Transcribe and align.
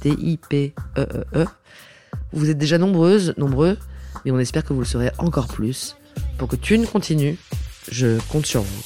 T-I-P-E-E-E. 0.00 1.46
Vous 2.32 2.50
êtes 2.50 2.58
déjà 2.58 2.78
nombreuses, 2.78 3.34
nombreux, 3.36 3.76
mais 4.24 4.30
on 4.30 4.38
espère 4.38 4.64
que 4.64 4.72
vous 4.72 4.80
le 4.80 4.86
serez 4.86 5.10
encore 5.18 5.48
plus. 5.48 5.96
Pour 6.38 6.48
que 6.48 6.56
Thune 6.56 6.86
continue, 6.86 7.38
je 7.90 8.18
compte 8.28 8.46
sur 8.46 8.62
vous. 8.62 8.82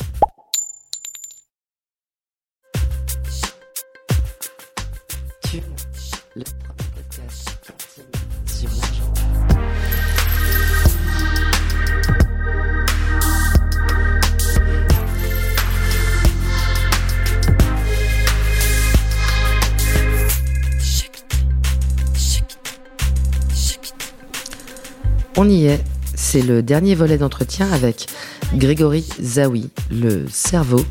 On 25.45 25.51
y 25.51 25.67
est. 25.67 25.85
C'est 26.15 26.41
le 26.41 26.63
dernier 26.63 26.95
volet 26.95 27.19
d'entretien 27.19 27.71
avec 27.71 28.07
Grégory 28.55 29.05
Zawi, 29.23 29.69
le 29.91 30.25
cerveau, 30.31 30.83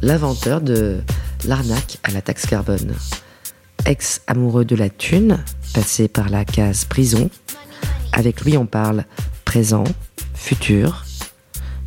l'inventeur 0.00 0.60
de 0.60 1.00
l'arnaque 1.44 1.98
à 2.04 2.12
la 2.12 2.22
taxe 2.22 2.46
carbone. 2.46 2.94
Ex-amoureux 3.84 4.64
de 4.64 4.76
la 4.76 4.90
thune, 4.90 5.42
passé 5.74 6.06
par 6.06 6.28
la 6.28 6.44
case 6.44 6.84
prison. 6.84 7.30
Avec 8.12 8.42
lui, 8.42 8.56
on 8.56 8.64
parle 8.64 9.06
présent, 9.44 9.82
futur. 10.34 11.04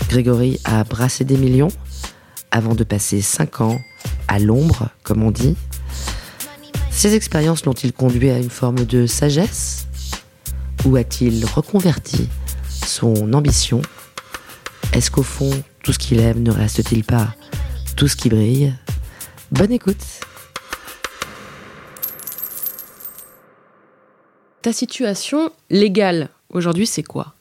Grégory 0.10 0.60
a 0.66 0.84
brassé 0.84 1.24
des 1.24 1.38
millions 1.38 1.72
avant 2.52 2.76
de 2.76 2.84
passer 2.84 3.22
5 3.22 3.62
ans 3.62 3.80
à 4.28 4.40
l'ombre, 4.40 4.90
comme 5.04 5.24
on 5.24 5.32
dit. 5.32 5.56
Ces 6.92 7.16
expériences 7.16 7.64
l'ont-il 7.64 7.94
conduit 7.94 8.30
à 8.30 8.40
une 8.40 8.50
forme 8.50 8.84
de 8.84 9.06
sagesse? 9.06 9.88
Ou 10.86 10.96
a-t-il 10.96 11.46
reconverti 11.46 12.30
son 12.70 13.34
ambition 13.34 13.82
Est-ce 14.94 15.12
qu'au 15.12 15.24
fond, 15.24 15.52
tout 15.84 15.94
ce 15.94 16.00
qu'il 16.00 16.20
aime 16.20 16.42
ne 16.42 16.52
reste-t-il 16.52 17.04
pas 17.04 17.36
tout 17.96 18.08
ce 18.08 18.16
qui 18.16 18.30
brille 18.30 18.74
Bonne 19.52 19.72
écoute 19.74 19.98
Ta 24.62 24.72
situation 24.74 25.52
légale 25.70 26.30
aujourd'hui, 26.50 26.88
c'est 26.88 27.04
quoi? 27.04 27.36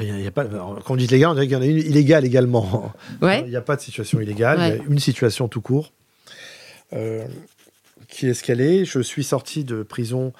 Il 0.00 0.08
y 0.08 0.10
a- 0.10 0.18
il 0.18 0.24
y 0.24 0.26
a 0.26 0.32
pas, 0.32 0.44
quand 0.46 0.82
on 0.94 0.96
dit 0.96 1.06
légal, 1.06 1.30
on 1.30 1.34
dirait 1.34 1.46
qu'il 1.46 1.54
y 1.54 1.56
en 1.56 1.62
a 1.62 1.66
une 1.66 1.78
illégale 1.78 2.24
également. 2.24 2.92
Ouais. 3.22 3.42
Il 3.44 3.50
n'y 3.50 3.56
a 3.56 3.60
pas 3.60 3.76
de 3.76 3.80
situation 3.80 4.20
illégale, 4.20 4.58
Ouais. 4.58 4.68
il 4.76 4.78
y 4.78 4.80
a 4.80 4.90
une 4.90 4.98
situation 4.98 5.48
tout 5.48 5.60
court. 5.60 5.92
euh, 6.92 7.24
qui 8.08 8.28
est 8.28 8.34
ce 8.34 8.42
qu'elle 8.44 8.60
est. 8.60 8.84
Je 8.84 9.00
suis 9.00 9.24
sorti 9.24 9.64
de 9.64 9.82
prison 9.82 10.32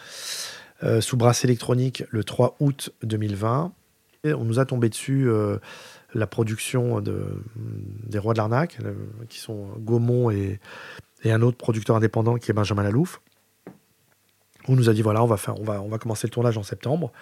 euh, 0.83 1.01
sous 1.01 1.17
brasse 1.17 1.45
électronique 1.45 2.05
le 2.11 2.25
3 2.25 2.57
août 2.61 2.91
2020. 3.03 3.73
Et 4.25 4.33
on 4.35 4.45
nous 4.45 4.59
a 4.59 4.65
tombé 4.65 4.89
dessus 4.89 5.29
euh, 5.29 5.59
la 6.15 6.27
production 6.27 7.01
de, 7.01 7.43
des 8.07 8.19
Rois 8.19 8.33
de 8.33 8.39
l'Arnaque, 8.39 8.79
euh, 8.85 8.95
qui 9.29 9.39
sont 9.39 9.69
Gaumont 9.79 10.31
et, 10.31 10.61
et 11.25 11.33
un 11.33 11.43
autre 11.43 11.57
producteur 11.59 11.97
indépendant 11.97 12.37
qui 12.37 12.51
est 12.51 12.55
Benjamin 12.55 12.83
Lalouf. 12.83 13.21
On 14.67 14.77
nous 14.77 14.89
a 14.89 14.95
dit 14.95 15.03
voilà, 15.03 15.23
on 15.23 15.27
va, 15.27 15.37
faire, 15.37 15.59
on, 15.61 15.65
va, 15.65 15.83
on 15.83 15.89
va 15.89 15.99
commencer 15.99 16.27
le 16.27 16.31
tournage 16.33 16.57
en 16.57 16.63
septembre. 16.63 17.13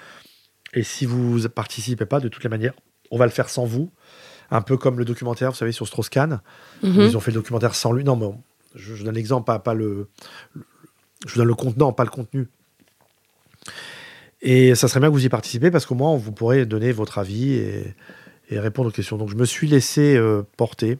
Et 0.75 0.85
si 0.85 1.07
vous 1.07 1.49
participez 1.49 2.07
pas, 2.07 2.21
de 2.21 2.29
toutes 2.29 2.45
les 2.45 2.49
manières, 2.51 2.73
on 3.11 3.19
va 3.19 3.27
le 3.27 3.33
faire 3.33 3.49
sans 3.49 3.65
vous. 3.65 3.91
Un 4.51 4.63
peu 4.63 4.77
comme 4.77 4.99
le 4.99 5.05
documentaire, 5.05 5.51
vous 5.51 5.57
savez, 5.57 5.73
sur 5.73 5.87
Strauss-Kahn. 5.87 6.41
Mhm. 6.83 7.01
Ils 7.01 7.17
ont 7.17 7.21
fait 7.21 7.31
le 7.33 7.37
documentaire 7.41 7.75
sans 7.75 7.93
lui. 7.93 8.05
Non, 8.05 8.17
mais 8.17 8.27
on- 8.27 8.41
je, 8.75 8.95
je 8.95 9.05
donne 9.05 9.15
l'exemple, 9.15 9.45
pas, 9.45 9.59
pas 9.59 9.75
le, 9.75 10.09
le- 10.55 10.65
Je 11.27 11.37
donne 11.37 11.49
le 11.49 11.55
contenant, 11.55 11.93
pas 11.93 12.05
le 12.05 12.11
contenu. 12.11 12.49
Et 14.43 14.75
ça 14.75 14.89
serait 14.89 15.01
bien 15.01 15.09
que 15.09 15.15
vous 15.15 15.25
y 15.25 15.29
participez 15.29 15.71
parce 15.71 15.87
qu'au 15.87 15.95
moins, 15.95 16.17
vous 16.17 16.33
pourrez 16.33 16.67
donner 16.67 16.91
votre 16.93 17.19
avis 17.19 17.55
et, 17.55 17.95
répondre 18.51 18.91
aux 18.91 18.93
questions. 18.93 19.17
Donc, 19.17 19.31
je 19.31 19.37
me 19.37 19.47
suis 19.47 19.67
laissé 19.67 20.15
euh, 20.15 20.43
porter. 20.59 20.99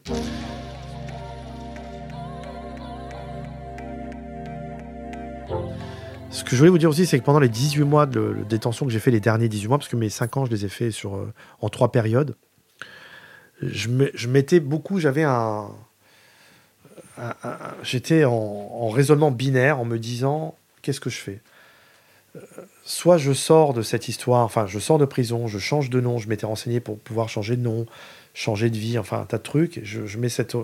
Ce 6.31 6.43
que 6.43 6.51
je 6.51 6.57
voulais 6.57 6.71
vous 6.71 6.79
dire 6.79 6.89
aussi, 6.89 7.05
c'est 7.05 7.19
que 7.19 7.23
pendant 7.23 7.39
les 7.39 7.49
18 7.49 7.83
mois 7.83 8.07
de, 8.07 8.37
détention 8.49 8.87
que 8.87 8.91
j'ai 8.91 8.99
fait, 8.99 9.11
les 9.11 9.19
derniers 9.19 9.49
18 9.49 9.67
mois, 9.67 9.77
parce 9.77 9.87
que 9.87 9.95
mes 9.95 10.09
5 10.09 10.37
ans, 10.37 10.45
je 10.45 10.51
les 10.51 10.65
ai 10.65 10.69
fait 10.69 10.89
euh, 11.05 11.31
en 11.61 11.69
trois 11.69 11.91
périodes, 11.91 12.35
je 13.61 13.87
me- 13.89 14.09
je 14.15 14.27
m'étais 14.27 14.59
beaucoup, 14.59 14.99
j'avais 14.99 15.21
un, 15.23 15.67
j'étais 17.83 18.25
en, 18.25 18.33
en 18.33 18.89
raisonnement 18.89 19.29
binaire 19.29 19.79
en 19.79 19.85
me 19.85 19.99
disant 19.99 20.55
qu'est-ce 20.81 20.99
que 20.99 21.11
je 21.11 21.19
fais? 21.19 21.41
Soit 22.83 23.17
je 23.17 23.31
sors 23.31 23.73
de 23.73 23.81
cette 23.81 24.07
histoire, 24.07 24.43
enfin 24.43 24.65
je 24.65 24.79
sors 24.79 24.97
de 24.97 25.05
prison, 25.05 25.47
je 25.47 25.59
change 25.59 25.89
de 25.89 26.01
nom, 26.01 26.17
je 26.17 26.27
m'étais 26.27 26.45
renseigné 26.45 26.79
pour 26.79 26.97
pouvoir 26.97 27.29
changer 27.29 27.55
de 27.55 27.61
nom, 27.61 27.85
changer 28.33 28.69
de 28.69 28.77
vie, 28.77 28.97
enfin 28.97 29.21
un 29.21 29.25
tas 29.25 29.37
de 29.37 29.43
trucs. 29.43 29.81
Je, 29.83 30.17
mets 30.17 30.29
cette, 30.29 30.55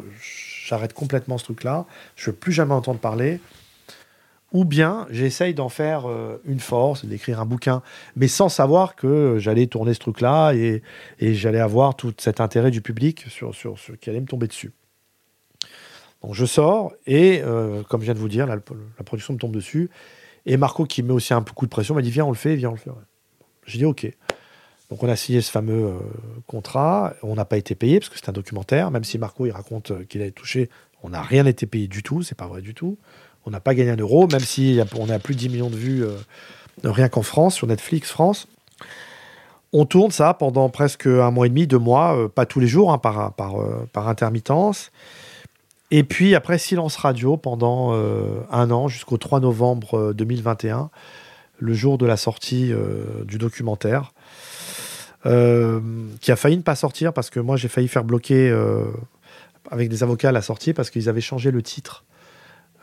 j'arrête 0.66 0.94
complètement 0.94 1.38
ce 1.38 1.44
truc-là. 1.46 1.85
Je 2.16 2.31
veux 2.31 2.35
plus 2.35 2.52
jamais 2.52 2.74
entendre 2.74 3.00
parler. 3.00 3.40
Ou 4.52 4.66
bien 4.66 5.06
j'essaye 5.12 5.53
d'en 5.53 5.69
faire 5.69 6.09
euh, 6.09 6.41
une 6.44 6.59
force, 6.59 7.06
d'écrire 7.06 7.40
un 7.40 7.46
bouquin, 7.46 7.84
mais 8.16 8.28
sans 8.28 8.50
savoir 8.50 8.96
que 8.96 9.38
j'allais 9.38 9.68
tourner 9.68 9.94
ce 9.94 10.00
truc-là 10.00 10.53
et, 10.53 10.81
j'allais 11.19 11.59
avoir 11.59 11.96
tout 11.96 12.13
cet 12.18 12.41
intérêt 12.41 12.72
du 12.72 12.81
public 12.81 13.25
sur, 13.29 13.53
ce 13.53 13.91
qui 13.91 14.09
allait 14.09 14.22
me 14.22 14.25
tomber 14.25 14.47
dessus. 14.47 14.72
Donc 16.24 16.34
je 16.34 16.46
sors 16.46 16.94
et, 17.06 17.44
euh, 17.44 17.84
comme 17.84 18.02
je 18.02 18.06
viens 18.06 18.16
de 18.16 18.19
vous 18.19 18.28
dire, 18.28 18.47
la 18.47 18.58
production 19.06 19.35
me 19.35 19.40
tombe 19.40 19.53
dessus. 19.53 19.91
Et 20.50 20.58
Marco, 20.58 20.86
qui 20.86 21.04
met 21.04 21.14
aussi 21.14 21.34
un 21.34 21.42
coup 21.44 21.66
de 21.66 21.70
pression, 21.70 21.94
m'a 21.96 22.02
dit 22.02 22.10
Viens, 22.12 22.26
on 22.26 22.32
le 22.32 22.36
fait, 22.36 22.56
viens, 22.56 22.70
on 22.70 22.74
le 22.74 22.78
fait. 22.80 22.90
J'ai 23.66 23.78
dit 23.78 23.86
Ok. 23.86 24.12
Donc 24.90 25.04
on 25.04 25.08
a 25.08 25.16
signé 25.16 25.42
ce 25.42 25.52
fameux 25.52 25.86
euh, 25.86 26.00
contrat. 26.48 27.14
On 27.22 27.36
n'a 27.36 27.46
pas 27.46 27.58
été 27.58 27.76
payé 27.76 28.00
parce 28.00 28.09
que 28.09 28.16
c'est 28.18 28.28
un 28.28 28.34
documentaire. 28.34 28.90
Même 28.90 29.03
si 29.03 29.20
Marco 29.20 29.46
il 29.46 29.52
raconte 29.52 29.91
euh, 29.91 30.03
qu'il 30.03 30.23
a 30.23 30.32
touché, 30.32 30.70
on 31.03 31.09
n'a 31.09 31.22
rien 31.22 31.46
été 31.46 31.68
payé 31.68 31.88
du 31.88 32.02
tout. 32.02 32.23
C'est 32.23 32.35
pas 32.38 32.47
vrai 32.47 32.62
du 32.64 32.73
tout. 32.73 32.97
On 33.46 33.52
n'a 33.52 33.59
pas 33.59 33.76
gagné 33.76 33.91
un 33.91 33.96
euro, 33.97 34.28
même 34.28 34.40
si 34.41 34.82
a- 34.82 34.85
on 34.97 35.08
a 35.09 35.20
plus 35.20 35.35
de 35.35 35.40
10 35.40 35.50
millions 35.50 35.70
de 35.70 35.76
vues 35.76 36.03
euh, 36.03 36.18
rien 36.84 37.08
qu'en 37.09 37.22
France, 37.22 37.53
sur 37.56 37.68
Netflix 37.68 38.09
France. 38.09 38.47
On 39.72 39.85
tourne 39.85 40.09
ça 40.09 40.34
pendant 40.34 40.68
presque 40.70 41.06
un 41.06 41.29
mois 41.29 41.46
et 41.46 41.50
demi, 41.50 41.68
deux 41.68 41.78
mois, 41.78 42.18
euh, 42.18 42.28
pas 42.28 42.47
tous 42.47 42.59
les 42.59 42.68
jours, 42.68 42.91
hein, 42.91 43.00
euh, 43.06 43.85
par 43.94 44.08
intermittence. 44.08 44.91
Et 45.91 46.03
puis 46.03 46.36
après, 46.36 46.58
silence 46.58 46.96
radio 46.97 47.38
pendant 47.38 47.94
euh, 47.94 48.41
un 48.52 48.70
an, 48.72 48.88
jusqu'au 48.88 49.18
3 49.18 49.40
novembre 49.40 49.97
euh, 49.97 50.14
2021, 50.14 50.90
le 51.58 51.74
jour 51.74 51.97
de 51.97 52.06
la 52.06 52.18
sortie 52.18 52.72
euh, 52.72 53.24
du 53.26 53.38
documentaire, 53.38 54.14
euh, 55.26 55.80
qui 56.22 56.32
a 56.32 56.36
failli 56.36 56.58
ne 56.58 56.62
pas 56.62 56.76
sortir 56.76 57.12
parce 57.12 57.30
que 57.30 57.41
moi 57.41 57.58
j'ai 57.58 57.68
failli 57.68 57.90
faire 57.90 58.06
bloquer 58.06 58.50
euh, 58.50 58.86
avec 59.70 59.90
des 59.90 60.02
avocats 60.03 60.32
la 60.32 60.41
sortie 60.41 60.74
parce 60.74 60.90
qu'ils 60.90 61.09
avaient 61.09 61.20
changé 61.20 61.52
le 61.52 61.62
titre 61.62 62.06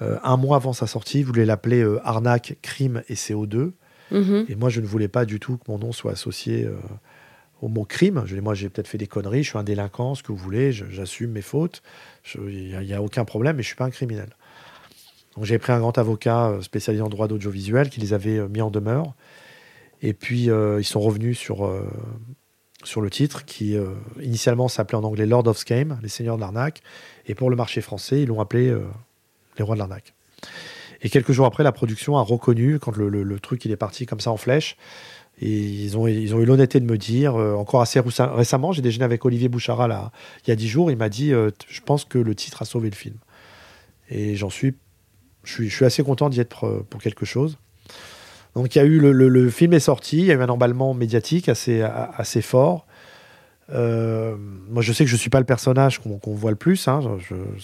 euh, 0.02 0.18
un 0.22 0.36
mois 0.36 0.56
avant 0.56 0.72
sa 0.72 0.86
sortie. 0.86 1.20
Ils 1.20 1.24
voulaient 1.24 1.46
l'appeler 1.46 1.82
euh, 1.82 2.00
Arnaque, 2.04 2.56
Crime 2.60 3.02
et 3.08 3.14
CO2. 3.14 3.72
Mhm. 4.10 4.46
Et 4.48 4.54
moi, 4.54 4.68
je 4.68 4.80
ne 4.80 4.86
voulais 4.86 5.08
pas 5.08 5.24
du 5.24 5.40
tout 5.40 5.56
que 5.56 5.64
mon 5.68 5.78
nom 5.78 5.92
soit 5.92 6.12
associé 6.12 6.64
euh, 6.64 6.76
au 7.62 7.68
mot 7.68 7.84
crime. 7.84 8.22
Je 8.26 8.34
dis, 8.34 8.40
moi, 8.40 8.54
j'ai 8.54 8.68
peut-être 8.68 8.88
fait 8.88 8.98
des 8.98 9.06
conneries, 9.06 9.42
je 9.42 9.50
suis 9.50 9.58
un 9.58 9.64
délinquant, 9.64 10.14
ce 10.14 10.22
que 10.22 10.32
vous 10.32 10.38
voulez, 10.38 10.72
j'assume 10.72 11.32
mes 11.32 11.42
fautes. 11.42 11.82
Il 12.34 12.78
n'y 12.78 12.94
a, 12.94 13.02
aucun 13.02 13.24
problème, 13.24 13.56
mais 13.56 13.62
je 13.62 13.68
ne 13.68 13.70
suis 13.70 13.76
pas 13.76 13.84
un 13.84 13.90
criminel. 13.90 14.28
Donc 15.36 15.44
j'ai 15.44 15.58
pris 15.58 15.72
un 15.72 15.78
grand 15.78 15.96
avocat 15.98 16.48
euh, 16.48 16.62
spécialisé 16.62 17.02
en 17.02 17.08
droit 17.08 17.28
d'audiovisuel 17.28 17.90
qui 17.90 18.00
les 18.00 18.14
avait 18.14 18.38
euh, 18.38 18.48
mis 18.48 18.62
en 18.62 18.70
demeure. 18.70 19.14
Et 20.00 20.14
puis 20.14 20.50
euh, 20.50 20.80
ils 20.80 20.84
sont 20.84 21.00
revenus 21.00 21.38
sur, 21.38 21.70
sur 22.84 23.00
le 23.00 23.10
titre 23.10 23.44
qui 23.44 23.76
initialement 24.20 24.68
s'appelait 24.68 24.98
en 24.98 25.04
anglais 25.04 25.26
Lord 25.26 25.46
of 25.46 25.58
Scam, 25.58 25.98
les 26.02 26.08
seigneurs 26.08 26.36
de 26.36 26.42
l'arnaque. 26.42 26.82
Et 27.26 27.34
pour 27.34 27.50
le 27.50 27.56
marché 27.56 27.80
français, 27.80 28.22
ils 28.22 28.28
l'ont 28.28 28.40
appelé 28.40 28.74
les 29.56 29.64
rois 29.64 29.74
de 29.74 29.78
l'arnaque. 29.78 30.14
Et 31.02 31.08
quelques 31.08 31.32
jours 31.32 31.46
après, 31.46 31.62
la 31.62 31.72
production 31.72 32.16
a 32.16 32.22
reconnu, 32.22 32.78
quand 32.78 32.96
le, 32.96 33.08
le, 33.08 33.40
truc 33.40 33.64
il 33.64 33.70
est 33.70 33.76
parti 33.76 34.06
comme 34.06 34.20
ça 34.20 34.30
en 34.30 34.36
flèche, 34.36 34.76
et 35.38 35.58
ils 35.58 35.98
ont, 35.98 36.06
eu 36.08 36.44
l'honnêteté 36.44 36.80
de 36.80 36.86
me 36.86 36.96
dire, 36.96 37.34
encore 37.34 37.82
assez 37.82 38.00
récemment, 38.00 38.72
j'ai 38.72 38.80
déjeuné 38.80 39.04
avec 39.04 39.24
Olivier 39.24 39.48
Bouchara 39.48 39.86
là, 39.86 40.10
il 40.44 40.48
y 40.48 40.52
a 40.52 40.56
dix 40.56 40.68
jours, 40.68 40.90
il 40.90 40.96
m'a 40.96 41.10
dit, 41.10 41.30
je 41.30 41.80
pense 41.84 42.06
que 42.06 42.18
le 42.18 42.34
titre 42.34 42.62
a 42.62 42.64
sauvé 42.64 42.88
le 42.88 42.96
film. 42.96 43.16
Et 44.08 44.34
j'en 44.34 44.48
suis 44.48 44.74
je 45.46 45.68
suis, 45.68 45.84
assez 45.84 46.02
content 46.02 46.28
d'y 46.28 46.40
être 46.40 46.64
euh, 46.64 46.86
pour 46.88 47.00
quelque 47.00 47.24
chose. 47.24 47.58
Donc 48.54 48.74
il 48.74 48.78
y 48.78 48.80
a 48.80 48.84
eu 48.84 48.98
le, 48.98 49.50
film 49.50 49.74
est 49.74 49.80
sorti, 49.80 50.18
il 50.18 50.24
y 50.24 50.30
a 50.30 50.34
eu 50.34 50.40
un 50.40 50.48
emballement 50.48 50.94
médiatique 50.94 51.48
assez, 51.48 51.82
fort. 52.40 52.86
Euh, 53.70 54.34
moi 54.38 54.80
je 54.82 54.92
sais 54.92 55.04
que 55.04 55.10
je 55.10 55.14
ne 55.14 55.18
suis 55.18 55.28
pas 55.28 55.40
le 55.40 55.46
personnage 55.46 56.00
qu'on 56.00 56.34
voit 56.34 56.50
le 56.50 56.56
plus, 56.56 56.88
hein, 56.88 57.18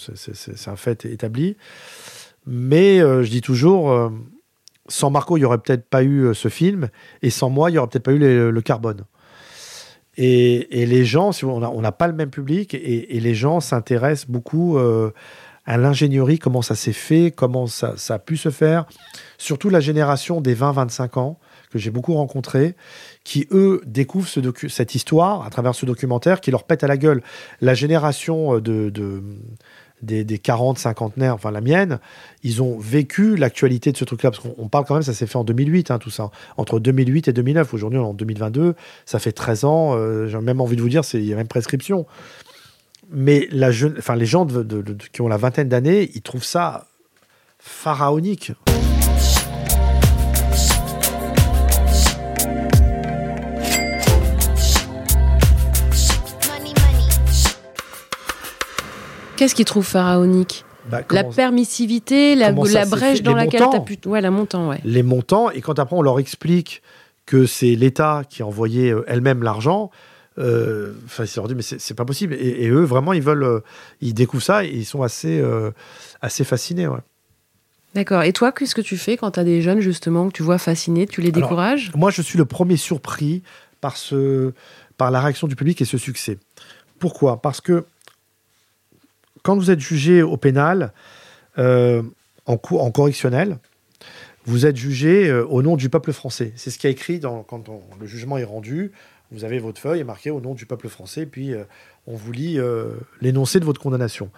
c'est 0.05 0.67
un 0.69 0.75
fait 0.75 1.05
établi. 1.05 1.57
Mais 2.45 2.99
euh, 2.99 3.23
je 3.23 3.31
dis 3.31 3.41
toujours, 3.41 4.11
sans 4.87 5.09
Marco, 5.09 5.37
il 5.37 5.41
n'y 5.41 5.45
aurait 5.45 5.59
peut-être 5.59 5.87
pas 5.87 6.03
eu 6.03 6.33
ce 6.33 6.49
film, 6.49 6.89
et 7.21 7.29
sans 7.29 7.49
moi, 7.49 7.69
il 7.69 7.73
n'y 7.73 7.79
aurait 7.79 7.87
peut-être 7.87 8.03
pas 8.03 8.13
eu 8.13 8.19
le 8.19 8.61
carbone. 8.61 9.05
Et, 10.17 10.85
les 10.85 11.05
gens, 11.05 11.31
on 11.43 11.81
n'a 11.81 11.91
pas 11.91 12.07
le 12.07 12.13
même 12.13 12.29
public, 12.29 12.73
et, 12.73 13.19
les 13.19 13.35
gens 13.35 13.59
s'intéressent 13.59 14.29
beaucoup 14.29 14.77
à 15.65 15.77
l'ingénierie, 15.77 16.39
comment 16.39 16.61
ça 16.61 16.75
s'est 16.75 16.93
fait, 16.93 17.31
comment 17.35 17.67
ça, 17.67 17.95
a 18.09 18.19
pu 18.19 18.37
se 18.37 18.49
faire. 18.49 18.85
Surtout 19.37 19.69
la 19.69 19.79
génération 19.79 20.41
des 20.41 20.55
20-25 20.55 21.19
ans, 21.19 21.39
que 21.71 21.79
j'ai 21.79 21.89
beaucoup 21.89 22.13
rencontré, 22.13 22.75
qui, 23.23 23.47
eux, 23.51 23.81
découvrent 23.85 24.29
cette 24.67 24.93
histoire 24.93 25.43
à 25.43 25.49
travers 25.49 25.73
ce 25.73 25.85
documentaire 25.85 26.39
qui 26.39 26.51
leur 26.51 26.65
pète 26.65 26.83
à 26.83 26.87
la 26.87 26.97
gueule. 26.97 27.23
La 27.61 27.73
génération 27.73 28.59
de, 28.59 29.23
des, 30.03 30.23
des, 30.23 30.37
40, 30.37 30.77
50 30.77 31.13
enfin 31.23 31.51
la 31.51 31.61
mienne, 31.61 31.99
ils 32.43 32.61
ont 32.61 32.77
vécu 32.77 33.35
l'actualité 33.35 33.91
de 33.91 33.97
ce 33.97 34.05
truc-là, 34.05 34.31
parce 34.31 34.43
qu'on 34.43 34.67
parle 34.67 34.85
quand 34.85 34.95
même, 34.95 35.03
ça 35.03 35.13
s'est 35.13 35.27
fait 35.27 35.37
en 35.37 35.43
2008, 35.43 35.91
hein, 35.91 35.99
tout 35.99 36.09
ça, 36.09 36.29
entre 36.57 36.79
2008 36.79 37.29
et 37.29 37.33
2009. 37.33 37.73
Aujourd'hui, 37.73 37.99
en 37.99 38.13
2022, 38.13 38.75
ça 39.05 39.19
fait 39.19 39.31
13 39.31 39.65
ans, 39.65 39.95
euh, 39.95 40.27
j'ai 40.27 40.39
même 40.39 40.61
envie 40.61 40.75
de 40.75 40.81
vous 40.81 40.89
dire, 40.89 41.01
il 41.13 41.25
y 41.25 41.33
a 41.33 41.35
même 41.35 41.47
prescription 41.47 42.05
mais 43.13 43.47
la 43.51 43.71
jeune, 43.71 43.99
les 44.15 44.25
gens 44.25 44.47
qui 45.11 45.21
ont 45.21 45.27
la 45.27 45.37
vingtaine 45.37 45.69
d'années, 45.69 46.09
ils 46.15 46.21
trouvent 46.21 46.43
ça 46.43 46.87
pharaonique. 47.59 48.51
Qu'est-ce 59.35 59.55
qu'ils 59.55 59.65
trouvent 59.65 59.85
pharaonique 59.85 60.65
bah, 60.89 60.99
la 61.11 61.23
permissivité, 61.23 62.35
la, 62.35 62.51
brèche 62.51 63.23
dans 63.23 63.35
laquelle 63.35 63.63
tu 63.71 63.77
as 63.77 63.79
pu. 63.79 63.97
Ouais, 64.05 64.19
la 64.19 64.31
montant, 64.31 64.67
ouais. 64.67 64.81
Les 64.83 65.01
montants, 65.01 65.49
et 65.49 65.61
quand 65.61 65.79
après 65.79 65.95
on 65.95 66.01
leur 66.01 66.19
explique 66.19 66.81
que 67.25 67.45
c'est 67.45 67.75
l'État 67.75 68.23
qui 68.29 68.41
a 68.41 68.45
envoyé 68.45 68.91
euh, 68.91 69.05
elle-même 69.07 69.43
l'argent, 69.43 69.91
euh, 70.39 70.93
enfin, 71.05 71.25
ils 71.25 71.47
dit, 71.47 71.55
mais 71.55 71.61
c'est 71.61 71.93
pas 71.93 72.05
possible. 72.05 72.33
Et, 72.33 72.67
eux, 72.69 72.83
vraiment, 72.83 73.13
ils 73.13 73.21
veulent, 73.21 73.43
euh, 73.43 73.59
ils 74.01 74.13
découvrent 74.13 74.43
ça 74.43 74.65
et 74.65 74.69
ils 74.69 74.85
sont 74.85 75.03
assez, 75.03 75.39
euh, 75.39 75.71
assez 76.21 76.43
fascinés. 76.43 76.87
Ouais. 76.87 76.99
D'accord. 77.93 78.23
Et 78.23 78.33
toi, 78.33 78.51
qu'est-ce 78.51 78.75
que 78.75 78.81
tu 78.81 78.97
fais 78.97 79.17
quand 79.17 79.31
tu 79.31 79.39
as 79.39 79.43
des 79.43 79.61
jeunes, 79.61 79.79
justement, 79.79 80.27
que 80.27 80.33
tu 80.33 80.43
vois 80.43 80.57
fascinés 80.57 81.05
Tu 81.05 81.21
les 81.21 81.31
décourages? 81.31 81.91
Moi, 81.95 82.09
je 82.11 82.21
suis 82.21 82.37
le 82.37 82.45
premier 82.45 82.77
surpris 82.77 83.43
par, 83.81 83.97
ce, 83.97 84.53
par 84.97 85.11
la 85.11 85.21
réaction 85.21 85.47
du 85.47 85.55
public 85.55 85.81
et 85.81 85.85
ce 85.85 85.97
succès. 85.97 86.39
Pourquoi? 86.99 87.41
Parce 87.41 87.61
que 87.61 87.85
quand 89.43 89.55
vous 89.55 89.69
êtes 89.69 89.79
jugé 89.79 90.21
au 90.21 90.37
pénal, 90.37 90.91
en, 91.57 92.01
en 92.45 92.91
correctionnel, 92.91 93.59
vous 94.45 94.65
êtes 94.65 94.75
jugé 94.75 95.31
au 95.31 95.61
nom 95.61 95.77
du 95.77 95.89
peuple 95.89 96.11
français. 96.11 96.51
C'est 96.55 96.71
ce 96.71 96.79
qui 96.79 96.87
a 96.87 96.89
écrit 96.89 97.19
dans, 97.19 97.43
quand 97.43 97.69
le 97.99 98.07
jugement 98.07 98.37
est 98.37 98.43
rendu 98.43 98.91
vous 99.33 99.43
avez 99.43 99.59
votre 99.59 99.81
feuille 99.81 100.03
marquée 100.03 100.29
au 100.29 100.39
nom 100.39 100.53
du 100.53 100.67
peuple 100.67 100.87
français, 100.89 101.25
puis 101.25 101.53
euh, 101.53 101.63
on 102.05 102.15
vous 102.15 102.31
lit 102.31 102.59
euh, 102.59 102.91
l'énoncé 103.19 103.59
de 103.59 103.65
votre 103.65 103.81
condamnation. 103.81 104.29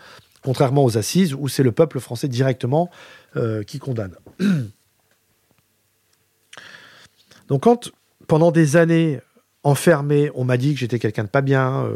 Contrairement 0.41 0.85
aux 0.85 0.97
assises, 0.97 1.33
où 1.33 1.47
c'est 1.49 1.63
le 1.63 1.73
peuple 1.73 1.99
français 1.99 2.27
directement 2.29 2.89
euh, 3.35 3.63
qui 3.63 3.77
condamne. 3.77 4.15
Donc 7.49 7.63
quand, 7.63 7.91
pendant 8.27 8.51
des 8.51 8.77
années, 8.77 9.19
enfermé, 9.65 10.31
on 10.35 10.45
m'a 10.45 10.55
dit 10.55 10.73
que 10.73 10.79
j'étais 10.79 10.99
quelqu'un 10.99 11.25
de 11.25 11.29
pas 11.29 11.41
bien, 11.41 11.89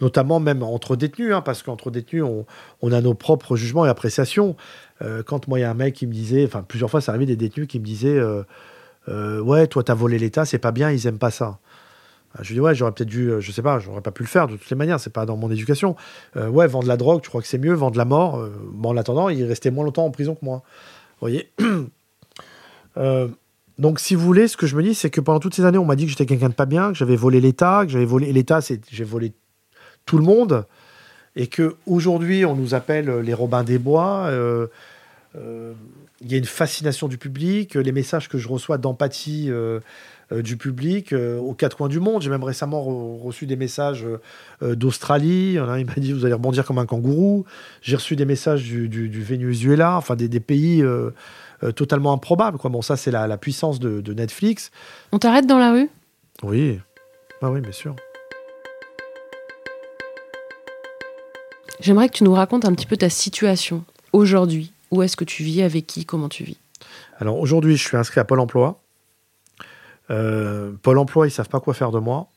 notamment 0.00 0.38
même 0.38 0.62
entre 0.62 0.94
détenus, 0.94 1.32
hein, 1.34 1.40
parce 1.40 1.64
qu'entre 1.64 1.90
détenus, 1.90 2.22
on, 2.82 2.92
a 2.92 3.00
nos 3.00 3.14
propres 3.14 3.56
jugements 3.56 3.84
et 3.86 3.88
appréciations. 3.88 4.54
quand 5.26 5.48
moi, 5.48 5.58
il 5.58 5.62
y 5.62 5.64
a 5.64 5.70
un 5.70 5.74
mec 5.74 5.94
qui 5.94 6.06
me 6.06 6.12
disait, 6.12 6.44
enfin 6.44 6.62
plusieurs 6.62 6.90
fois, 6.90 7.00
ça 7.00 7.12
arrivait 7.12 7.26
des 7.26 7.36
détenus 7.36 7.66
qui 7.66 7.80
me 7.80 7.84
disaient, 7.84 8.20
ouais, 9.08 9.66
toi, 9.66 9.82
t'as 9.82 9.94
volé 9.94 10.18
l'État, 10.18 10.44
c'est 10.44 10.58
pas 10.58 10.72
bien, 10.72 10.92
ils 10.92 11.06
aiment 11.06 11.18
pas 11.18 11.32
ça. 11.32 11.58
Ah, 12.36 12.42
je 12.42 12.48
lui 12.48 12.56
dis, 12.56 12.60
ouais, 12.60 12.74
j'aurais 12.74 12.92
peut-être 12.92 13.08
dû, 13.08 13.30
euh, 13.30 13.40
je 13.40 13.50
sais 13.50 13.62
pas, 13.62 13.78
j'aurais 13.78 14.02
pas 14.02 14.10
pu 14.10 14.22
le 14.22 14.28
faire 14.28 14.46
de 14.46 14.56
toutes 14.56 14.68
les 14.68 14.76
manières, 14.76 15.00
c'est 15.00 15.12
pas 15.12 15.24
dans 15.24 15.38
mon 15.38 15.50
éducation. 15.50 15.96
Euh, 16.36 16.48
ouais, 16.48 16.66
vendre 16.66 16.86
la 16.86 16.98
drogue, 16.98 17.22
tu 17.22 17.30
crois 17.30 17.40
que 17.40 17.46
c'est 17.46 17.56
mieux, 17.58 17.72
vendre 17.72 17.96
la 17.96 18.04
mort. 18.04 18.38
Euh, 18.38 18.52
bon, 18.72 18.90
en 18.90 18.96
attendant, 18.98 19.30
il 19.30 19.42
restait 19.44 19.70
moins 19.70 19.84
longtemps 19.84 20.04
en 20.04 20.10
prison 20.10 20.34
que 20.34 20.44
moi. 20.44 20.62
Voyez 21.20 21.50
Donc, 23.78 24.00
si 24.00 24.14
vous 24.14 24.24
voulez, 24.24 24.48
ce 24.48 24.56
que 24.56 24.66
je 24.66 24.76
me 24.76 24.82
dis, 24.82 24.94
c'est 24.94 25.10
que 25.10 25.20
pendant 25.20 25.40
toutes 25.40 25.54
ces 25.54 25.64
années, 25.64 25.78
on 25.78 25.84
m'a 25.84 25.96
dit 25.96 26.04
que 26.04 26.10
j'étais 26.10 26.26
quelqu'un 26.26 26.48
de 26.48 26.54
pas 26.54 26.66
bien, 26.66 26.92
que 26.92 26.98
j'avais 26.98 27.16
volé 27.16 27.40
l'État, 27.40 27.82
que 27.84 27.92
j'avais 27.92 28.06
volé. 28.06 28.32
L'État, 28.32 28.60
c'est 28.60 28.80
j'ai 28.90 29.04
volé 29.04 29.32
tout 30.04 30.18
le 30.18 30.24
monde. 30.24 30.66
Et 31.34 31.48
que 31.48 31.76
aujourd'hui, 31.86 32.46
on 32.46 32.56
nous 32.56 32.74
appelle 32.74 33.10
les 33.20 33.34
Robins 33.34 33.64
des 33.64 33.78
Bois. 33.78 34.30
Il 35.34 36.32
y 36.32 36.34
a 36.34 36.38
une 36.38 36.46
fascination 36.46 37.08
du 37.08 37.18
public. 37.18 37.74
Les 37.74 37.92
messages 37.92 38.30
que 38.30 38.38
je 38.38 38.48
reçois 38.48 38.78
d'empathie 38.78 39.50
euh, 40.32 40.42
du 40.42 40.56
public 40.56 41.12
euh, 41.12 41.38
aux 41.38 41.54
quatre 41.54 41.76
coins 41.76 41.88
du 41.88 42.00
monde. 42.00 42.20
J'ai 42.20 42.30
même 42.30 42.42
récemment 42.42 42.82
reçu 42.82 43.46
des 43.46 43.54
messages 43.54 44.04
euh, 44.60 44.74
d'Australie. 44.74 45.52
il 45.52 45.86
m'a 45.86 45.94
dit 45.98 46.12
vous 46.12 46.24
allez 46.24 46.34
rebondir 46.34 46.64
comme 46.64 46.78
un 46.78 46.86
kangourou. 46.86 47.44
J'ai 47.80 47.94
reçu 47.94 48.16
des 48.16 48.24
messages 48.24 48.64
du, 48.64 49.22
Venezuela, 49.22 49.96
enfin 49.96 50.16
des, 50.16 50.40
pays 50.40 50.82
totalement 51.74 52.12
improbables. 52.12 52.58
Quoi. 52.58 52.70
Bon, 52.70 52.82
ça 52.82 52.96
c'est 52.96 53.10
la, 53.10 53.36
puissance 53.38 53.80
de, 53.80 54.12
Netflix. 54.12 54.70
On 55.12 55.18
t'arrête 55.18 55.46
dans 55.46 55.58
la 55.58 55.72
rue? 55.72 55.88
Oui, 56.42 56.78
ah 57.42 57.50
oui, 57.50 57.60
bien 57.60 57.72
sûr. 57.72 57.94
J'aimerais 61.80 62.08
que 62.08 62.14
tu 62.14 62.24
nous 62.24 62.32
racontes 62.32 62.64
un 62.64 62.74
petit 62.74 62.86
peu 62.86 62.96
ta 62.96 63.10
situation 63.10 63.84
aujourd'hui. 64.12 64.72
Où 64.90 65.02
est-ce 65.02 65.16
que 65.16 65.24
tu 65.24 65.42
vis? 65.42 65.62
Avec 65.62 65.86
qui? 65.86 66.04
Comment 66.04 66.28
tu 66.28 66.44
vis? 66.44 66.58
Alors 67.18 67.38
aujourd'hui, 67.38 67.76
je 67.76 67.86
suis 67.86 67.96
inscrit 67.96 68.20
à 68.20 68.24
Pôle 68.24 68.40
Emploi. 68.40 68.78
Euh, 70.10 70.72
Pôle 70.82 70.98
emploi, 70.98 71.26
ils 71.26 71.30
savent 71.30 71.48
pas 71.48 71.60
quoi 71.60 71.74
faire 71.74 71.90
de 71.90 71.98
moi. 71.98 72.28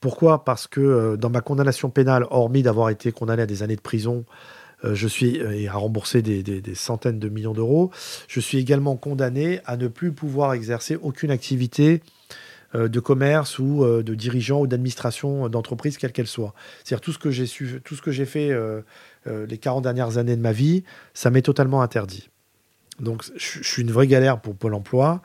Pourquoi? 0.00 0.44
Parce 0.44 0.66
que 0.66 0.80
euh, 0.80 1.16
dans 1.16 1.30
ma 1.30 1.40
condamnation 1.40 1.88
pénale, 1.88 2.26
hormis 2.30 2.62
d'avoir 2.62 2.90
été 2.90 3.12
condamné 3.12 3.42
à 3.42 3.46
des 3.46 3.62
années 3.62 3.76
de 3.76 3.80
prison, 3.80 4.24
euh, 4.26 4.32
je 4.92 5.08
suis 5.08 5.36
et 5.36 5.68
à 5.68 5.74
rembourser 5.74 6.22
des, 6.22 6.74
centaines 6.74 7.18
de 7.18 7.28
millions 7.28 7.54
d'euros, 7.54 7.90
je 8.28 8.40
suis 8.40 8.58
également 8.58 8.96
condamné 8.96 9.60
à 9.64 9.76
ne 9.76 9.88
plus 9.88 10.12
pouvoir 10.12 10.52
exercer 10.52 10.96
aucune 10.96 11.30
activité 11.30 12.02
de 12.74 13.00
commerce 13.00 13.60
ou 13.60 13.84
de 13.84 14.14
dirigeant 14.14 14.60
ou 14.60 14.66
d'administration 14.66 15.48
d'entreprise, 15.48 15.96
quelle 15.96 16.10
qu'elle 16.10 16.26
soit. 16.26 16.54
C'est-à-dire 16.82 17.00
tout 17.00 17.12
ce 17.12 17.18
que 17.18 17.30
j'ai 17.30 17.46
su, 17.46 17.80
tout 17.84 17.94
ce 17.94 18.02
que 18.02 18.10
j'ai 18.10 18.24
fait 18.26 18.50
les 19.26 19.58
40 19.58 19.84
dernières 19.84 20.18
années 20.18 20.36
de 20.36 20.42
ma 20.42 20.52
vie, 20.52 20.82
ça 21.14 21.30
m'est 21.30 21.42
totalement 21.42 21.82
interdit. 21.82 22.28
Donc 22.98 23.24
je 23.36 23.62
suis 23.62 23.82
une 23.82 23.92
vraie 23.92 24.08
galère 24.08 24.40
pour 24.40 24.56
Pôle 24.56 24.74
Emploi 24.74 25.22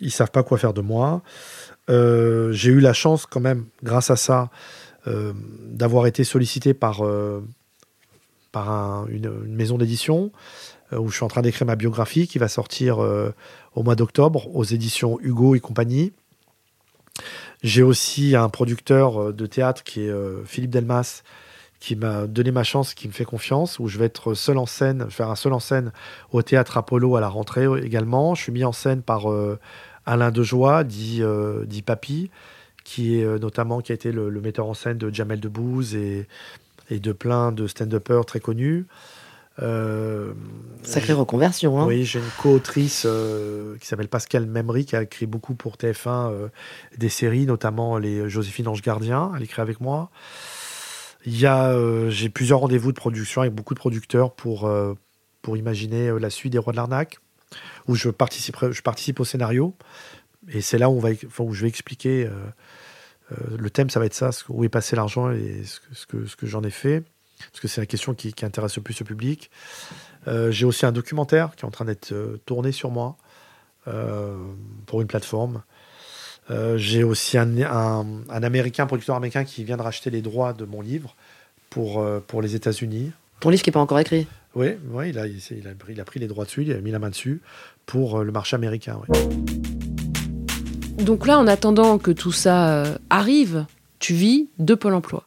ils 0.00 0.10
savent 0.10 0.30
pas 0.30 0.42
quoi 0.42 0.58
faire 0.58 0.74
de 0.74 0.80
moi. 0.80 1.22
Euh, 1.90 2.52
j'ai 2.52 2.70
eu 2.70 2.80
la 2.80 2.92
chance 2.92 3.26
quand 3.26 3.40
même, 3.40 3.66
grâce 3.82 4.10
à 4.10 4.16
ça, 4.16 4.50
euh, 5.06 5.32
d'avoir 5.66 6.06
été 6.06 6.24
sollicité 6.24 6.74
par, 6.74 7.02
euh, 8.56 8.60
par 8.60 9.06
une, 9.08 9.30
maison 9.46 9.78
d'édition 9.78 10.30
où 10.92 11.08
je 11.08 11.16
suis 11.16 11.24
en 11.24 11.28
train 11.28 11.42
d'écrire 11.42 11.66
ma 11.66 11.76
biographie 11.76 12.28
qui 12.28 12.38
va 12.38 12.46
sortir 12.46 12.98
au 12.98 13.82
mois 13.82 13.96
d'octobre 13.96 14.54
aux 14.54 14.62
éditions 14.62 15.18
Hugo 15.20 15.56
et 15.56 15.60
compagnie. 15.60 16.12
J'ai 17.64 17.82
aussi 17.82 18.36
un 18.36 18.48
producteur 18.48 19.32
de 19.32 19.46
théâtre 19.46 19.82
qui 19.82 20.02
est 20.02 20.12
Philippe 20.44 20.70
Delmas, 20.70 21.22
qui 21.80 21.96
m'a 21.96 22.28
donné 22.28 22.52
ma 22.52 22.62
chance, 22.62 22.94
qui 22.94 23.08
me 23.08 23.12
fait 23.12 23.24
confiance, 23.24 23.80
où 23.80 23.88
je 23.88 23.98
vais 23.98 24.04
être 24.04 24.34
seul 24.34 24.56
en 24.56 24.66
scène, 24.66 25.10
faire 25.10 25.30
un 25.30 25.36
seul 25.36 25.52
en 25.52 25.58
scène 25.58 25.90
au 26.30 26.42
théâtre 26.42 26.76
Apollo 26.76 27.16
à 27.16 27.20
la 27.20 27.28
rentrée 27.28 27.66
également. 27.82 28.36
Je 28.36 28.42
suis 28.42 28.52
mis 28.52 28.64
en 28.64 28.72
scène 28.72 29.02
par 29.02 29.26
Alain 30.06 30.30
Dejoie, 30.30 30.84
dit, 30.84 31.20
euh, 31.22 31.64
dit 31.64 31.82
Papy, 31.82 32.30
qui 32.84 33.18
est 33.18 33.40
notamment 33.40 33.80
qui 33.80 33.92
a 33.92 33.94
été 33.94 34.12
le, 34.12 34.30
metteur 34.40 34.66
en 34.66 34.74
scène 34.74 34.98
de 34.98 35.12
Jamel 35.12 35.40
Debbouze 35.40 35.94
et, 35.94 36.28
et 36.90 37.00
de 37.00 37.12
plein 37.12 37.52
de 37.52 37.66
stand-uppers 37.66 38.26
très 38.26 38.40
connus. 38.40 38.86
Euh, 39.62 40.32
Sacrée 40.82 41.12
reconversion. 41.12 41.78
Hein. 41.80 41.86
Oui, 41.86 42.04
j'ai 42.04 42.18
une 42.18 42.24
co-autrice 42.38 43.04
euh, 43.06 43.76
qui 43.78 43.86
s'appelle 43.86 44.08
Pascal 44.08 44.46
Memry, 44.46 44.84
qui 44.84 44.96
a 44.96 45.02
écrit 45.02 45.26
beaucoup 45.26 45.54
pour 45.54 45.76
TF1 45.76 46.32
euh, 46.32 46.48
des 46.98 47.08
séries, 47.08 47.46
notamment 47.46 47.98
les 47.98 48.28
Joséphine 48.28 48.68
Ange 48.68 48.82
Gardien. 48.82 49.32
Elle 49.36 49.44
écrit 49.44 49.62
avec 49.62 49.80
moi. 49.80 50.10
Il 51.26 51.38
y 51.38 51.46
a, 51.46 51.74
j'ai 52.10 52.28
plusieurs 52.28 52.58
rendez-vous 52.58 52.92
de 52.92 52.98
production 52.98 53.40
avec 53.40 53.54
beaucoup 53.54 53.72
de 53.72 53.78
producteurs 53.78 54.34
pour, 54.34 54.70
pour 55.40 55.56
imaginer 55.56 56.12
la 56.20 56.28
suite 56.28 56.52
des 56.52 56.58
Rois 56.58 56.72
de 56.72 56.76
l'arnaque, 56.76 57.16
où 57.88 57.94
je 57.94 58.10
participe, 58.10 58.58
je 58.70 58.82
participe 58.82 59.20
au 59.20 59.24
scénario. 59.24 59.74
Et 60.50 60.60
c'est 60.60 60.76
là 60.76 60.90
où, 60.90 60.96
on 60.96 61.00
va, 61.00 61.08
où 61.38 61.54
je 61.54 61.62
vais 61.62 61.68
expliquer. 61.68 62.28
Le 63.30 63.70
thème, 63.70 63.90
ça 63.90 64.00
va 64.00 64.06
être 64.06 64.14
ça, 64.14 64.30
où 64.48 64.64
est 64.64 64.68
passé 64.68 64.96
l'argent 64.96 65.30
et 65.30 65.62
ce 65.64 66.06
que, 66.06 66.26
ce 66.26 66.36
que 66.36 66.46
j'en 66.46 66.62
ai 66.62 66.70
fait 66.70 67.04
parce 67.50 67.60
que 67.60 67.68
c'est 67.68 67.80
la 67.80 67.86
question 67.86 68.14
qui, 68.14 68.34
intéresse 68.42 68.76
le 68.76 68.82
plus 68.82 68.98
le 69.00 69.06
public. 69.06 69.50
Euh, 70.26 70.50
j'ai 70.50 70.64
aussi 70.64 70.86
un 70.86 70.92
documentaire 70.92 71.54
qui 71.56 71.64
est 71.64 71.68
en 71.68 71.70
train 71.70 71.84
d'être 71.84 72.12
euh, 72.12 72.40
tourné 72.46 72.72
sur 72.72 72.90
moi 72.90 73.16
euh, 73.88 74.36
pour 74.86 75.00
une 75.00 75.06
plateforme. 75.06 75.62
j'ai 76.76 77.04
aussi 77.04 77.38
un, 77.38 77.60
un, 77.60 78.42
américain, 78.42 78.86
producteur 78.86 79.16
américain, 79.16 79.44
qui 79.44 79.64
vient 79.64 79.76
de 79.76 79.82
racheter 79.82 80.10
les 80.10 80.22
droits 80.22 80.52
de 80.52 80.64
mon 80.64 80.80
livre 80.80 81.14
pour, 81.70 82.04
pour 82.26 82.42
les 82.42 82.54
États-Unis. 82.54 83.12
Ton 83.40 83.50
livre 83.50 83.62
qui 83.62 83.70
n'est 83.70 83.74
pas 83.74 83.80
encore 83.80 83.98
écrit 83.98 84.26
Oui, 84.54 84.68
ouais, 84.90 85.10
il, 85.10 85.18
a, 85.18 85.26
il, 85.26 85.38
a, 85.66 85.70
il, 85.88 86.00
a, 86.00 86.04
pris 86.04 86.20
les 86.20 86.28
droits 86.28 86.44
dessus, 86.44 86.62
il 86.62 86.72
a 86.72 86.80
mis 86.80 86.90
la 86.90 86.98
main 86.98 87.10
dessus 87.10 87.40
pour 87.86 88.22
le 88.22 88.32
marché 88.32 88.56
américain. 88.56 89.00
Donc 90.98 91.26
là, 91.26 91.38
en 91.38 91.46
attendant 91.46 91.98
que 91.98 92.10
tout 92.10 92.32
ça 92.32 92.84
arrive, 93.10 93.66
tu 93.98 94.14
vis 94.14 94.48
de 94.58 94.74
Pôle 94.74 94.94
emploi 94.94 95.26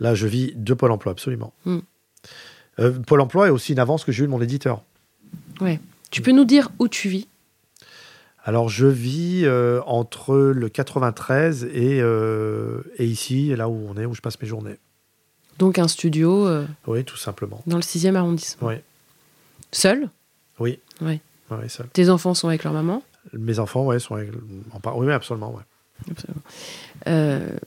Là, 0.00 0.14
je 0.14 0.26
vis 0.26 0.52
de 0.54 0.74
Pôle 0.74 0.90
emploi, 0.90 1.12
absolument. 1.12 1.52
Hmm. 1.64 1.78
Euh, 2.78 2.92
Pôle 3.06 3.20
emploi 3.20 3.48
est 3.48 3.50
aussi 3.50 3.72
une 3.72 3.78
avance 3.78 4.04
que 4.04 4.12
j'ai 4.12 4.24
eue 4.24 4.26
de 4.26 4.30
mon 4.30 4.40
éditeur. 4.40 4.82
Ouais. 5.60 5.80
Tu 6.10 6.22
peux 6.22 6.32
nous 6.32 6.44
dire 6.44 6.70
où 6.78 6.88
tu 6.88 7.08
vis? 7.08 7.26
Alors, 8.44 8.68
je 8.68 8.86
vis 8.86 9.42
euh, 9.44 9.80
entre 9.86 10.36
le 10.36 10.68
93 10.68 11.64
et, 11.64 12.00
euh, 12.00 12.82
et 12.96 13.06
ici, 13.06 13.54
là 13.56 13.68
où 13.68 13.88
on 13.88 13.96
est, 14.00 14.06
où 14.06 14.14
je 14.14 14.20
passe 14.20 14.40
mes 14.40 14.46
journées. 14.46 14.76
Donc, 15.58 15.78
un 15.78 15.88
studio 15.88 16.48
Oui, 16.86 17.04
tout 17.04 17.16
simplement. 17.16 17.62
Dans 17.66 17.76
le 17.76 17.82
6e 17.82 18.14
arrondissement 18.14 18.68
Oui. 18.68 18.74
Seul? 19.72 20.08
Oui. 20.60 20.78
Oui. 21.00 21.20
oui 21.50 21.68
seul. 21.68 21.86
Tes 21.92 22.08
enfants 22.10 22.34
sont 22.34 22.48
avec 22.48 22.62
leur 22.64 22.72
maman? 22.72 23.02
Mes 23.32 23.58
enfants, 23.58 23.86
oui, 23.86 24.00
sont 24.00 24.14
avec. 24.14 24.30
Oui, 24.94 25.12
absolument, 25.12 25.54
ouais. 25.54 25.62
absolument. 26.10 27.58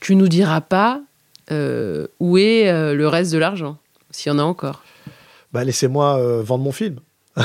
tu 0.00 0.16
nous 0.16 0.28
diras 0.28 0.60
pas 0.60 1.02
euh, 1.50 2.06
où 2.20 2.36
est 2.36 2.68
euh, 2.68 2.94
le 2.94 3.08
reste 3.08 3.32
de 3.32 3.38
l'argent, 3.38 3.78
s'il 4.10 4.30
y 4.30 4.34
en 4.34 4.38
a 4.38 4.42
encore? 4.42 4.82
Bah, 5.52 5.64
Laissez-moi 5.64 6.18
euh, 6.18 6.42
vendre 6.42 6.64
mon 6.64 6.72
film. 6.72 7.00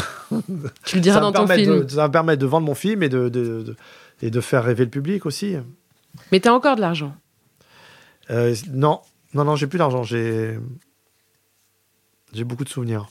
tu 0.86 0.96
le 0.96 1.02
diras 1.02 1.20
dans 1.20 1.32
ton 1.32 1.48
film. 1.48 1.88
ça 1.88 1.96
va 1.98 2.08
me 2.08 2.12
permettre 2.12 2.42
de 2.42 2.48
vendre 2.48 2.66
mon 2.66 2.76
film 2.76 3.04
et 3.04 3.10
de, 3.10 3.76
et 4.22 4.32
de 4.32 4.42
faire 4.42 4.64
rêver 4.64 4.84
le 4.84 4.90
public 4.90 5.26
aussi. 5.26 5.56
Mais 6.32 6.40
tu 6.40 6.48
as 6.48 6.54
encore 6.54 6.76
de 6.76 6.82
l'argent? 6.82 7.16
Non, 8.30 9.02
non, 9.34 9.46
non, 9.46 9.56
j'ai 9.56 9.68
plus 9.68 9.78
d'argent. 9.78 10.04
J'ai 10.04 10.58
j'ai 12.34 12.44
beaucoup 12.44 12.64
de 12.64 12.70
souvenirs. 12.70 13.08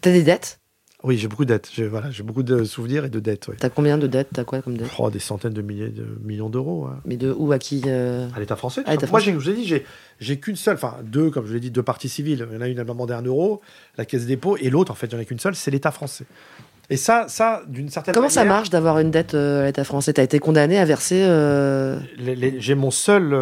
T'as 0.00 0.12
des 0.12 0.22
dettes? 0.22 0.60
Oui, 1.04 1.18
j'ai 1.18 1.26
beaucoup 1.26 1.44
de 1.44 1.52
dettes. 1.52 1.68
J'ai 1.72 1.88
voilà, 1.88 2.08
beaucoup 2.22 2.42
de 2.44 2.62
souvenirs 2.64 3.04
et 3.04 3.08
de 3.08 3.18
dettes. 3.18 3.50
T'as 3.58 3.68
combien 3.70 3.98
de 3.98 4.06
dettes? 4.06 4.28
T'as 4.32 4.44
quoi 4.44 4.62
comme 4.62 4.76
dettes? 4.76 4.90
Oh, 4.98 5.10
Des 5.10 5.18
centaines 5.18 5.52
de 5.52 5.62
milliers 5.62 5.88
de 5.88 6.06
millions 6.22 6.48
d'euros. 6.48 6.88
Mais 7.04 7.16
de 7.16 7.34
où? 7.36 7.50
À 7.52 7.58
qui 7.58 7.82
euh? 7.86 8.28
À 8.36 8.40
l'État 8.40 8.56
français. 8.56 8.84
Moi, 9.10 9.20
je 9.20 9.30
vous 9.32 9.50
ai 9.50 9.54
dit, 9.54 9.82
j'ai 10.20 10.38
qu'une 10.38 10.56
seule, 10.56 10.74
enfin 10.74 10.96
deux, 11.02 11.30
comme 11.30 11.46
je 11.46 11.54
l'ai 11.54 11.60
dit, 11.60 11.70
deux 11.70 11.82
parties 11.82 12.08
civiles. 12.08 12.46
Il 12.50 12.54
y 12.54 12.58
en 12.58 12.60
a 12.60 12.68
une 12.68 12.78
à 12.78 12.84
demander 12.84 13.14
un 13.14 13.22
euro, 13.22 13.60
la 13.98 14.04
Caisse 14.04 14.22
des 14.22 14.28
dépôts, 14.28 14.56
et 14.56 14.70
l'autre, 14.70 14.92
en 14.92 14.94
fait, 14.94 15.06
il 15.06 15.14
n'y 15.14 15.20
en 15.20 15.22
a 15.22 15.24
qu'une 15.24 15.40
seule, 15.40 15.56
c'est 15.56 15.70
l'État 15.70 15.90
français. 15.90 16.24
Et 16.90 16.96
ça, 16.96 17.26
ça 17.28 17.62
d'une 17.66 17.88
certaine 17.88 18.14
Comment 18.14 18.28
ça 18.28 18.44
marche 18.44 18.70
d'avoir 18.70 18.98
une 18.98 19.10
dette 19.10 19.34
euh, 19.34 19.62
à 19.62 19.66
l'État 19.66 19.84
français? 19.84 20.12
T'as 20.12 20.22
été 20.22 20.38
condamné 20.38 20.78
à 20.78 20.84
verser 20.84 21.22
euh, 21.22 21.98
J'ai 22.58 22.74
mon 22.74 22.90
seul 22.90 23.36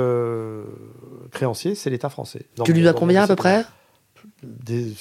créancier, 1.31 1.75
c'est 1.75 1.91
l'État 1.91 2.09
français. 2.09 2.47
tu 2.65 2.73
lui 2.73 2.83
dois 2.83 2.95
combien 2.95 3.25
à 3.25 3.27
peu 3.27 3.37
près? 3.37 3.65
Des, 4.43 4.93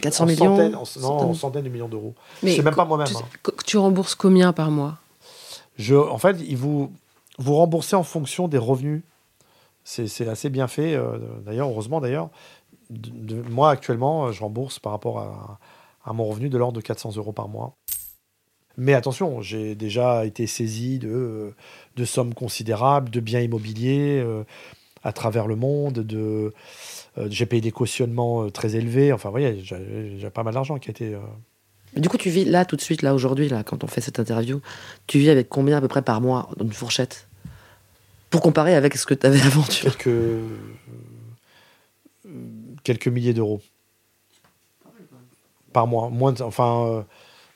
400 0.00 0.26
millions 0.26 0.56
centaines, 0.56 1.02
Non, 1.02 1.34
centaines 1.34 1.64
de 1.64 1.68
millions 1.68 1.88
d'euros. 1.88 2.14
C'est 2.42 2.62
même 2.62 2.74
pas 2.74 2.84
moi-même. 2.84 3.06
Tu, 3.06 3.16
hein. 3.16 3.52
tu, 3.66 3.76
rembourses 3.78 4.14
combien 4.14 4.52
par 4.52 4.70
mois? 4.70 4.98
Je, 5.76 5.94
En 5.94 6.18
fait, 6.18 6.36
vous, 6.54 6.92
vous 7.38 7.54
remboursez 7.54 7.96
en 7.96 8.02
fonction 8.02 8.48
des 8.48 8.58
revenus. 8.58 9.02
C'est 9.84 10.28
assez 10.28 10.48
bien 10.48 10.66
fait, 10.66 10.94
euh, 10.94 11.18
d'ailleurs, 11.44 11.68
heureusement 11.68 12.00
d'ailleurs. 12.00 12.30
moi, 13.50 13.70
actuellement, 13.70 14.32
je 14.32 14.40
rembourse 14.40 14.78
par 14.78 14.92
rapport 14.92 15.18
à, 15.18 15.58
à 16.04 16.12
mon 16.12 16.24
revenu 16.24 16.48
de 16.48 16.56
l'ordre 16.56 16.76
de 16.76 16.80
400 16.80 17.16
euros 17.16 17.32
par 17.32 17.48
mois. 17.48 17.76
Mais 18.76 18.94
attention, 18.94 19.40
j'ai 19.40 19.74
déjà 19.74 20.24
été 20.24 20.46
saisi 20.46 20.98
de, 20.98 21.54
de 21.96 22.04
sommes 22.04 22.34
considérables, 22.34 23.10
de 23.10 23.20
biens 23.20 23.40
immobiliers 23.40 24.20
euh, 24.20 24.44
à 25.04 25.12
travers 25.12 25.46
le 25.46 25.54
monde, 25.54 26.00
de 26.00 26.52
euh, 27.18 27.28
j'ai 27.30 27.46
payé 27.46 27.60
des 27.60 27.70
cautionnements 27.70 28.44
euh, 28.44 28.50
très 28.50 28.74
élevés. 28.74 29.12
Enfin, 29.12 29.28
vous 29.28 29.34
voyez, 29.34 29.62
j'ai 29.62 30.30
pas 30.30 30.42
mal 30.42 30.54
d'argent 30.54 30.78
qui 30.78 30.88
a 30.88 30.92
été. 30.92 31.14
Euh, 31.14 31.20
du 32.00 32.08
coup, 32.08 32.16
tu 32.16 32.30
vis 32.30 32.44
là, 32.44 32.64
tout 32.64 32.74
de 32.74 32.80
suite, 32.80 33.02
là, 33.02 33.14
aujourd'hui, 33.14 33.48
là, 33.48 33.62
quand 33.62 33.84
on 33.84 33.86
fait 33.86 34.00
cette 34.00 34.18
interview, 34.18 34.60
tu 35.06 35.18
vis 35.18 35.30
avec 35.30 35.48
combien 35.48 35.76
à 35.76 35.80
peu 35.80 35.88
près 35.88 36.02
par 36.02 36.20
mois 36.20 36.48
dans 36.56 36.64
une 36.64 36.72
fourchette? 36.72 37.28
Pour 38.30 38.40
comparer 38.40 38.74
avec 38.74 38.96
ce 38.96 39.06
que 39.06 39.14
tu 39.14 39.26
avais 39.26 39.40
avant 39.40 39.62
Quelques. 39.62 40.10
quelques 42.82 43.08
milliers 43.08 43.34
d'euros. 43.34 43.60
Par 45.72 45.86
mois. 45.86 46.08
Moins 46.08 46.40
enfin, 46.40 47.04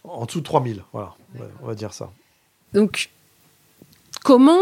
en 0.05 0.27
dessous 0.27 0.41
de 0.41 0.45
3000. 0.45 0.85
Voilà, 0.93 1.15
on 1.63 1.67
va 1.67 1.75
dire 1.75 1.93
ça. 1.93 2.13
Donc, 2.75 3.11
comment 4.23 4.61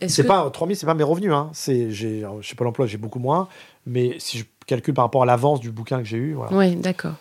c'est 0.00 0.22
que... 0.22 0.28
pas 0.28 0.48
3000, 0.50 0.76
c'est 0.76 0.86
pas 0.86 0.94
mes 0.94 1.04
revenus. 1.04 1.32
Hein. 1.32 1.50
C'est, 1.52 1.90
j'ai, 1.90 2.24
je 2.40 2.48
sais 2.48 2.54
pas 2.54 2.64
l'emploi, 2.64 2.86
j'ai 2.86 2.98
beaucoup 2.98 3.18
moins. 3.18 3.48
Mais 3.86 4.16
si 4.18 4.38
je 4.38 4.44
calcule 4.66 4.94
par 4.94 5.04
rapport 5.04 5.22
à 5.22 5.26
l'avance 5.26 5.60
du 5.60 5.70
bouquin 5.70 5.98
que 5.98 6.04
j'ai 6.04 6.16
eu, 6.16 6.34
voilà. 6.34 6.56
Oui, 6.56 6.76
d'accord. 6.76 7.14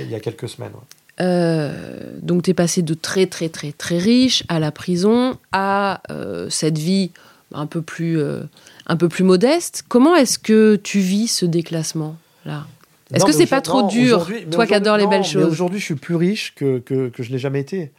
Il 0.00 0.10
y 0.10 0.14
a, 0.14 0.20
quelques 0.20 0.48
semaines. 0.48 0.72
Euh, 1.20 2.12
donc 2.22 2.44
tu 2.44 2.50
es 2.50 2.54
passé 2.54 2.82
de 2.82 2.94
très 2.94 3.26
très 3.26 3.50
très 3.50 3.72
très 3.72 3.98
riche 3.98 4.42
à 4.48 4.58
la 4.58 4.70
prison 4.70 5.36
à 5.52 6.00
euh, 6.10 6.48
cette 6.48 6.78
vie 6.78 7.10
un 7.52 7.66
peu 7.66 7.82
plus 7.82 8.18
euh, 8.18 8.42
un 8.86 8.96
peu 8.96 9.08
plus 9.08 9.24
modeste. 9.24 9.84
Comment 9.88 10.16
est-ce 10.16 10.38
que 10.38 10.76
tu 10.76 11.00
vis 11.00 11.28
ce 11.28 11.44
déclassement 11.44 12.16
là? 12.44 12.66
Est-ce 13.12 13.24
que 13.24 13.32
c'est 13.32 13.46
pas 13.46 13.60
trop 13.60 13.88
dur, 13.88 14.30
toi 14.52 14.66
qui 14.66 14.74
adores 14.74 14.96
les 14.96 15.08
belles 15.08 15.24
choses? 15.24 15.50
Aujourd'hui, 15.50 15.80
je 15.80 15.84
suis 15.84 15.96
plus 15.96 16.14
riche 16.14 16.54
que, 16.54 16.78
que, 16.78 17.08
que 17.08 17.24
je 17.24 17.32
n'ai 17.32 17.38
jamais 17.38 17.58
été 17.58 17.92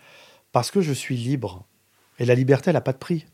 parce 0.53 0.71
que 0.71 0.79
je 0.79 0.93
suis 0.93 1.17
libre 1.17 1.65
et 2.17 2.25
la 2.25 2.33
liberté, 2.33 2.69
elle 2.69 2.75
n'a 2.75 2.81
pas 2.81 2.93
de 2.93 2.97
prix 2.97 3.25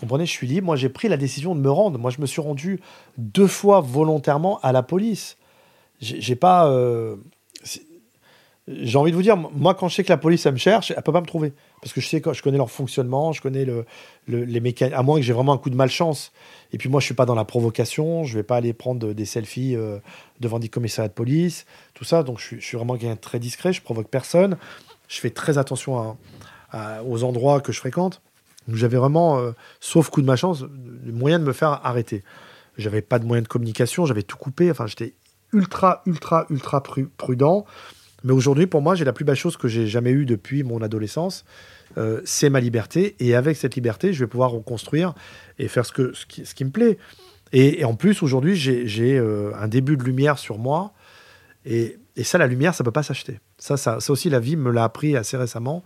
comprenez, 0.00 0.26
je 0.26 0.30
suis 0.30 0.46
libre. 0.46 0.66
Moi, 0.66 0.76
j'ai 0.76 0.88
pris 0.88 1.08
la 1.08 1.16
décision 1.16 1.54
de 1.54 1.60
me 1.60 1.70
rendre. 1.70 1.98
Moi, 1.98 2.10
je 2.10 2.20
me 2.20 2.26
suis 2.26 2.40
rendu 2.40 2.80
deux 3.18 3.46
fois 3.46 3.80
volontairement 3.80 4.58
à 4.60 4.72
la 4.72 4.82
police. 4.82 5.36
J'ai 6.00 6.36
pas. 6.36 6.68
Euh, 6.68 7.16
j'ai 8.66 8.98
envie 8.98 9.10
de 9.10 9.16
vous 9.16 9.22
dire, 9.22 9.36
moi, 9.36 9.74
quand 9.74 9.88
je 9.88 9.96
sais 9.96 10.04
que 10.04 10.08
la 10.08 10.16
police, 10.16 10.46
elle 10.46 10.52
me 10.52 10.58
cherche, 10.58 10.92
elle 10.96 11.02
peut 11.02 11.12
pas 11.12 11.20
me 11.20 11.26
trouver. 11.26 11.52
Parce 11.82 11.92
que 11.92 12.00
je 12.00 12.06
sais, 12.06 12.22
je 12.32 12.42
connais 12.42 12.56
leur 12.56 12.70
fonctionnement, 12.70 13.32
je 13.32 13.42
connais 13.42 13.64
le, 13.64 13.84
les 14.28 14.60
mécaniques. 14.60 14.94
À 14.94 15.02
moins 15.02 15.16
que 15.16 15.22
j'ai 15.22 15.32
vraiment 15.32 15.52
un 15.52 15.58
coup 15.58 15.70
de 15.70 15.76
malchance. 15.76 16.32
Et 16.72 16.78
puis, 16.78 16.88
moi, 16.88 17.00
je 17.00 17.06
suis 17.06 17.14
pas 17.14 17.26
dans 17.26 17.34
la 17.34 17.44
provocation. 17.44 18.24
Je 18.24 18.36
vais 18.36 18.42
pas 18.42 18.56
aller 18.56 18.72
prendre 18.72 19.12
des 19.12 19.24
selfies 19.24 19.76
euh, 19.76 19.98
devant 20.40 20.58
des 20.58 20.68
commissariats 20.68 21.08
de 21.08 21.14
police, 21.14 21.66
tout 21.94 22.04
ça. 22.04 22.22
Donc, 22.22 22.38
je 22.38 22.60
suis 22.60 22.76
vraiment 22.76 22.96
quelqu'un 22.96 23.16
très 23.16 23.38
discret. 23.38 23.72
Je 23.72 23.82
provoque 23.82 24.08
personne. 24.08 24.56
Je 25.08 25.18
fais 25.20 25.30
très 25.30 25.58
attention 25.58 26.16
aux 27.04 27.24
endroits 27.24 27.60
que 27.60 27.72
je 27.72 27.78
fréquente. 27.80 28.22
J'avais 28.68 28.96
vraiment, 28.96 29.38
euh, 29.38 29.52
sauf 29.80 30.10
coup 30.10 30.22
de 30.22 30.26
ma 30.26 30.36
chance, 30.36 30.62
le 30.62 31.12
moyen 31.12 31.38
de 31.38 31.44
me 31.44 31.52
faire 31.52 31.80
arrêter. 31.84 32.22
J'avais 32.76 33.02
pas 33.02 33.18
de 33.18 33.24
moyen 33.24 33.42
de 33.42 33.48
communication, 33.48 34.06
j'avais 34.06 34.22
tout 34.22 34.36
coupé. 34.36 34.70
Enfin, 34.70 34.86
j'étais 34.86 35.14
ultra, 35.52 36.02
ultra, 36.06 36.46
ultra 36.50 36.82
prudent. 36.82 37.64
Mais 38.22 38.32
aujourd'hui, 38.32 38.66
pour 38.66 38.82
moi, 38.82 38.94
j'ai 38.94 39.04
la 39.04 39.12
plus 39.12 39.24
belle 39.24 39.36
chose 39.36 39.56
que 39.56 39.68
j'ai 39.68 39.86
jamais 39.86 40.10
eue 40.10 40.26
depuis 40.26 40.62
mon 40.62 40.82
adolescence. 40.82 41.44
Euh, 41.98 42.20
c'est 42.24 42.50
ma 42.50 42.60
liberté. 42.60 43.16
Et 43.18 43.34
avec 43.34 43.56
cette 43.56 43.74
liberté, 43.74 44.12
je 44.12 44.20
vais 44.20 44.28
pouvoir 44.28 44.50
reconstruire 44.50 45.14
et 45.58 45.68
faire 45.68 45.86
ce, 45.86 45.92
que, 45.92 46.12
ce, 46.12 46.26
qui, 46.26 46.44
ce 46.44 46.54
qui 46.54 46.64
me 46.64 46.70
plaît. 46.70 46.98
Et, 47.52 47.84
en 47.84 47.94
plus, 47.94 48.22
aujourd'hui, 48.22 48.54
j'ai 48.54 49.18
euh, 49.18 49.52
un 49.56 49.66
début 49.66 49.96
de 49.96 50.04
lumière 50.04 50.38
sur 50.38 50.58
moi. 50.58 50.92
Et, 51.64 51.98
et 52.20 52.24
ça, 52.24 52.38
la 52.38 52.46
lumière, 52.46 52.74
ça 52.74 52.84
peut 52.84 52.92
pas 52.92 53.02
s'acheter. 53.02 53.40
Ça, 53.58 53.76
ça, 53.76 54.00
ça 54.00 54.12
aussi, 54.12 54.30
la 54.30 54.40
vie 54.40 54.56
me 54.56 54.70
l'a 54.70 54.84
appris 54.84 55.16
assez 55.16 55.36
récemment 55.36 55.82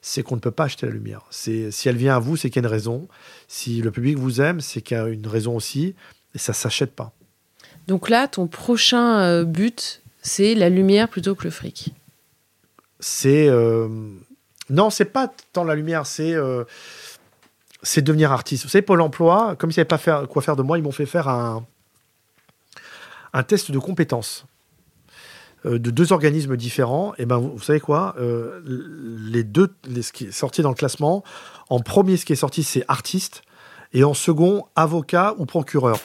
c'est 0.00 0.22
qu'on 0.22 0.36
ne 0.36 0.40
peut 0.40 0.50
pas 0.50 0.64
acheter 0.64 0.86
la 0.86 0.92
lumière. 0.92 1.22
C'est 1.30 1.70
si 1.70 1.88
elle 1.88 1.96
vient 1.96 2.16
à 2.16 2.18
vous, 2.18 2.36
c'est 2.36 2.50
qu'il 2.50 2.62
y 2.62 2.64
a 2.64 2.68
une 2.68 2.72
raison. 2.72 3.08
Si 3.46 3.82
le 3.82 3.90
public 3.90 4.18
vous 4.18 4.40
aime, 4.40 4.60
c'est 4.60 4.80
qu'il 4.80 4.96
y 4.96 5.00
a 5.00 5.08
une 5.08 5.26
raison 5.26 5.56
aussi, 5.56 5.94
et 6.34 6.38
ça 6.38 6.52
s'achète 6.52 6.94
pas. 6.94 7.12
Donc 7.86 8.08
là, 8.08 8.28
ton 8.28 8.46
prochain 8.46 9.20
euh, 9.20 9.44
but, 9.44 10.02
c'est 10.22 10.54
la 10.54 10.68
lumière 10.68 11.08
plutôt 11.08 11.34
que 11.34 11.44
le 11.44 11.50
fric. 11.50 11.94
C'est 13.00 13.48
euh... 13.48 13.88
non, 14.70 14.90
c'est 14.90 15.06
pas 15.06 15.32
tant 15.52 15.64
la 15.64 15.74
lumière, 15.74 16.06
c'est 16.06 16.34
euh, 16.34 16.64
c'est 17.82 18.02
devenir 18.02 18.32
artiste. 18.32 18.64
Vous 18.64 18.70
savez, 18.70 18.82
Pôle 18.82 19.00
emploi, 19.00 19.56
comme 19.56 19.70
ils 19.70 19.72
ne 19.72 19.74
savaient 19.74 19.84
pas 19.84 19.98
faire, 19.98 20.26
quoi 20.28 20.42
faire 20.42 20.56
de 20.56 20.62
moi, 20.62 20.78
ils 20.78 20.82
m'ont 20.82 20.92
fait 20.92 21.06
faire 21.06 21.28
un, 21.28 21.64
un 23.32 23.42
test 23.44 23.70
de 23.70 23.78
compétences 23.78 24.46
de 25.64 25.90
deux 25.90 26.12
organismes 26.12 26.56
différents. 26.56 27.14
Et 27.18 27.26
ben, 27.26 27.38
vous, 27.38 27.56
vous 27.56 27.62
savez 27.62 27.80
quoi 27.80 28.14
Euh, 28.18 28.60
Les 29.30 29.42
deux, 29.44 29.74
les, 29.88 30.02
ce 30.02 30.12
qui 30.12 30.26
est 30.26 30.32
sorti 30.32 30.62
dans 30.62 30.68
le 30.70 30.74
classement, 30.74 31.24
en 31.68 31.80
premier, 31.80 32.16
ce 32.16 32.24
qui 32.24 32.32
est 32.32 32.36
sorti, 32.36 32.62
c'est 32.62 32.84
artiste, 32.88 33.42
et 33.92 34.04
en 34.04 34.14
second, 34.14 34.66
avocat 34.76 35.34
ou 35.38 35.46
procureur. 35.46 35.98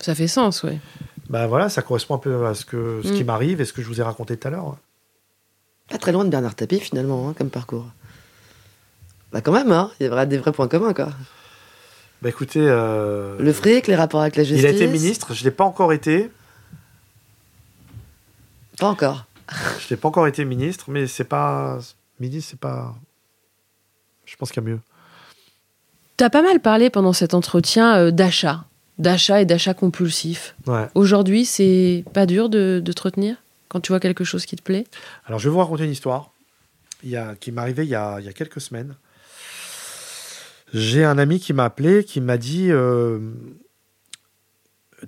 Ça 0.00 0.14
fait 0.14 0.28
sens, 0.28 0.62
oui. 0.64 0.78
Ben 1.30 1.46
voilà, 1.46 1.68
ça 1.70 1.80
correspond 1.82 2.16
un 2.16 2.18
peu 2.18 2.46
à 2.46 2.54
ce, 2.54 2.64
que, 2.66 3.00
ce 3.02 3.12
qui 3.12 3.22
Mm. 3.22 3.26
m'arrive 3.26 3.60
et 3.60 3.64
ce 3.64 3.72
que 3.72 3.80
je 3.82 3.86
vous 3.88 4.00
ai 4.00 4.04
raconté 4.04 4.36
tout 4.36 4.46
à 4.48 4.50
l'heure. 4.50 4.76
Pas 5.88 5.98
très 5.98 6.12
loin 6.12 6.24
de 6.24 6.30
Bernard 6.30 6.54
Tapie, 6.54 6.80
finalement, 6.80 7.28
hein, 7.28 7.34
comme 7.36 7.48
parcours. 7.50 7.86
Bah, 9.32 9.40
quand 9.40 9.52
même, 9.52 9.72
hein. 9.72 9.90
Il 10.00 10.06
y 10.06 10.10
a 10.10 10.26
des 10.26 10.36
vrais 10.38 10.52
points 10.52 10.68
communs, 10.68 10.92
quoi. 10.92 11.08
Bah 12.24 12.30
écoutez, 12.30 12.60
euh, 12.62 13.36
Le 13.38 13.52
fric, 13.52 13.86
les 13.86 13.94
rapports 13.94 14.22
avec 14.22 14.36
la 14.36 14.44
justice. 14.44 14.62
il 14.62 14.66
a 14.66 14.70
été 14.70 14.86
ministre, 14.86 15.34
je 15.34 15.40
ne 15.40 15.44
l'ai 15.44 15.50
pas 15.50 15.64
encore 15.64 15.92
été. 15.92 16.30
Pas 18.78 18.88
encore. 18.88 19.26
Je 19.78 19.92
n'ai 19.92 20.00
pas 20.00 20.08
encore 20.08 20.26
été 20.26 20.46
ministre, 20.46 20.86
mais 20.88 21.06
c'est 21.06 21.24
pas. 21.24 21.78
Ministre, 22.18 22.52
c'est 22.52 22.58
pas. 22.58 22.94
Je 24.24 24.36
pense 24.36 24.50
qu'il 24.50 24.62
y 24.62 24.66
a 24.66 24.70
mieux. 24.70 24.80
T'as 26.16 26.30
pas 26.30 26.40
mal 26.40 26.60
parlé 26.60 26.88
pendant 26.88 27.12
cet 27.12 27.34
entretien 27.34 27.94
euh, 27.98 28.10
d'achat, 28.10 28.64
d'achat 28.96 29.42
et 29.42 29.44
d'achat 29.44 29.74
compulsif. 29.74 30.54
Ouais. 30.66 30.88
Aujourd'hui, 30.94 31.44
c'est 31.44 32.06
pas 32.14 32.24
dur 32.24 32.48
de, 32.48 32.80
de 32.82 32.92
te 32.92 33.02
retenir 33.02 33.36
quand 33.68 33.80
tu 33.80 33.92
vois 33.92 34.00
quelque 34.00 34.24
chose 34.24 34.46
qui 34.46 34.56
te 34.56 34.62
plaît? 34.62 34.86
Alors, 35.26 35.38
je 35.38 35.50
vais 35.50 35.52
vous 35.52 35.58
raconter 35.58 35.84
une 35.84 35.90
histoire 35.90 36.30
il 37.02 37.10
y 37.10 37.16
a, 37.16 37.34
qui 37.34 37.52
m'est 37.52 37.60
arrivée 37.60 37.82
il 37.82 37.90
y 37.90 37.94
a, 37.94 38.18
il 38.18 38.24
y 38.24 38.30
a 38.30 38.32
quelques 38.32 38.62
semaines. 38.62 38.94
J'ai 40.74 41.04
un 41.04 41.18
ami 41.18 41.38
qui 41.38 41.52
m'a 41.52 41.64
appelé, 41.64 42.02
qui 42.02 42.20
m'a 42.20 42.36
dit 42.36 42.70
euh, 42.70 43.20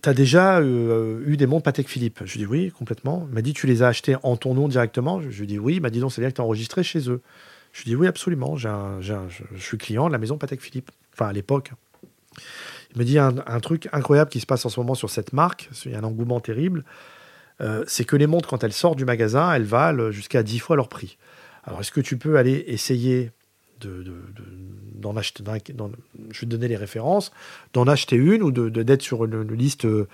T'as 0.01 0.15
déjà 0.15 0.59
euh, 0.59 1.23
eu 1.27 1.37
des 1.37 1.47
montres 1.47 1.65
Patek 1.65 1.89
Philippe? 1.89 2.21
Je 2.25 2.33
lui 2.33 2.41
dit 2.41 2.47
Oui, 2.47 2.71
complètement. 2.71 3.27
Il 3.29 3.35
m'a 3.35 3.43
dit 3.43 3.53
Tu 3.53 3.67
les 3.67 3.83
as 3.83 3.89
achetés 3.89 4.17
en 4.23 4.37
ton 4.37 4.55
nom 4.55 4.69
directement? 4.69 5.21
Je 5.21 5.27
lui 5.29 5.43
ai 5.43 5.47
dit 5.47 5.59
Oui. 5.59 5.77
Il 5.77 5.83
m'a 5.83 5.91
dit 5.91 5.99
Non, 5.99 6.09
c'est 6.09 6.21
bien 6.21 6.31
que 6.31 6.37
tu 6.37 6.41
enregistré 6.41 6.85
chez 6.85 7.11
eux. 7.11 7.21
Je 7.73 7.83
lui 7.83 7.91
dit 7.91 7.97
Oui, 7.97 8.07
absolument. 8.07 8.57
Je, 8.57 8.69
suis 9.59 9.77
client 9.77 10.07
de 10.07 10.13
la 10.13 10.19
maison 10.19 10.39
Patek 10.39 10.61
Philippe. 10.61 10.91
Enfin, 11.13 11.27
à 11.27 11.33
l'époque. 11.33 11.73
Il 12.93 12.99
me 13.01 13.05
dit 13.05 13.19
un, 13.19 13.33
truc 13.61 13.89
incroyable 13.93 14.31
qui 14.31 14.41
se 14.41 14.47
passe 14.47 14.65
en 14.65 14.69
ce 14.69 14.79
moment 14.79 14.95
sur 14.95 15.11
cette 15.11 15.33
marque. 15.33 15.69
Il 15.85 15.93
y 15.93 15.95
a 15.95 15.99
un 15.99 16.05
engouement 16.05 16.41
terrible. 16.41 16.85
Euh, 17.61 17.83
c'est 17.89 18.05
que 18.05 18.17
les 18.17 18.27
montres, 18.27 18.49
quand 18.49 18.63
elles 18.63 18.73
sortent 18.73 18.99
du 18.99 19.05
magasin, 19.05 19.53
elles 19.53 19.65
valent 19.65 20.11
jusqu'à 20.11 20.43
10 20.43 20.61
fois 20.61 20.77
leur 20.77 20.89
prix. 20.89 21.19
Alors, 21.65 21.81
est-ce 21.81 21.91
que 21.91 22.01
tu 22.01 22.17
peux 22.17 22.37
aller 22.37 22.65
essayer 22.69 23.33
de- 23.81 24.05
d'en 24.97 25.17
acheter 25.17 25.45
Je 25.45 26.41
vais 26.41 26.41
te 26.41 26.45
donner 26.47 26.69
les 26.69 26.77
références, 26.77 27.33
d'en 27.73 27.87
acheter 27.87 28.17
une 28.17 28.43
ou 28.43 28.51
de, 28.51 28.69
de- 28.69 28.83
d'être 28.83 29.03
sur 29.03 29.25
une, 29.25 29.43
liste 29.55 29.85
euh, 29.85 30.09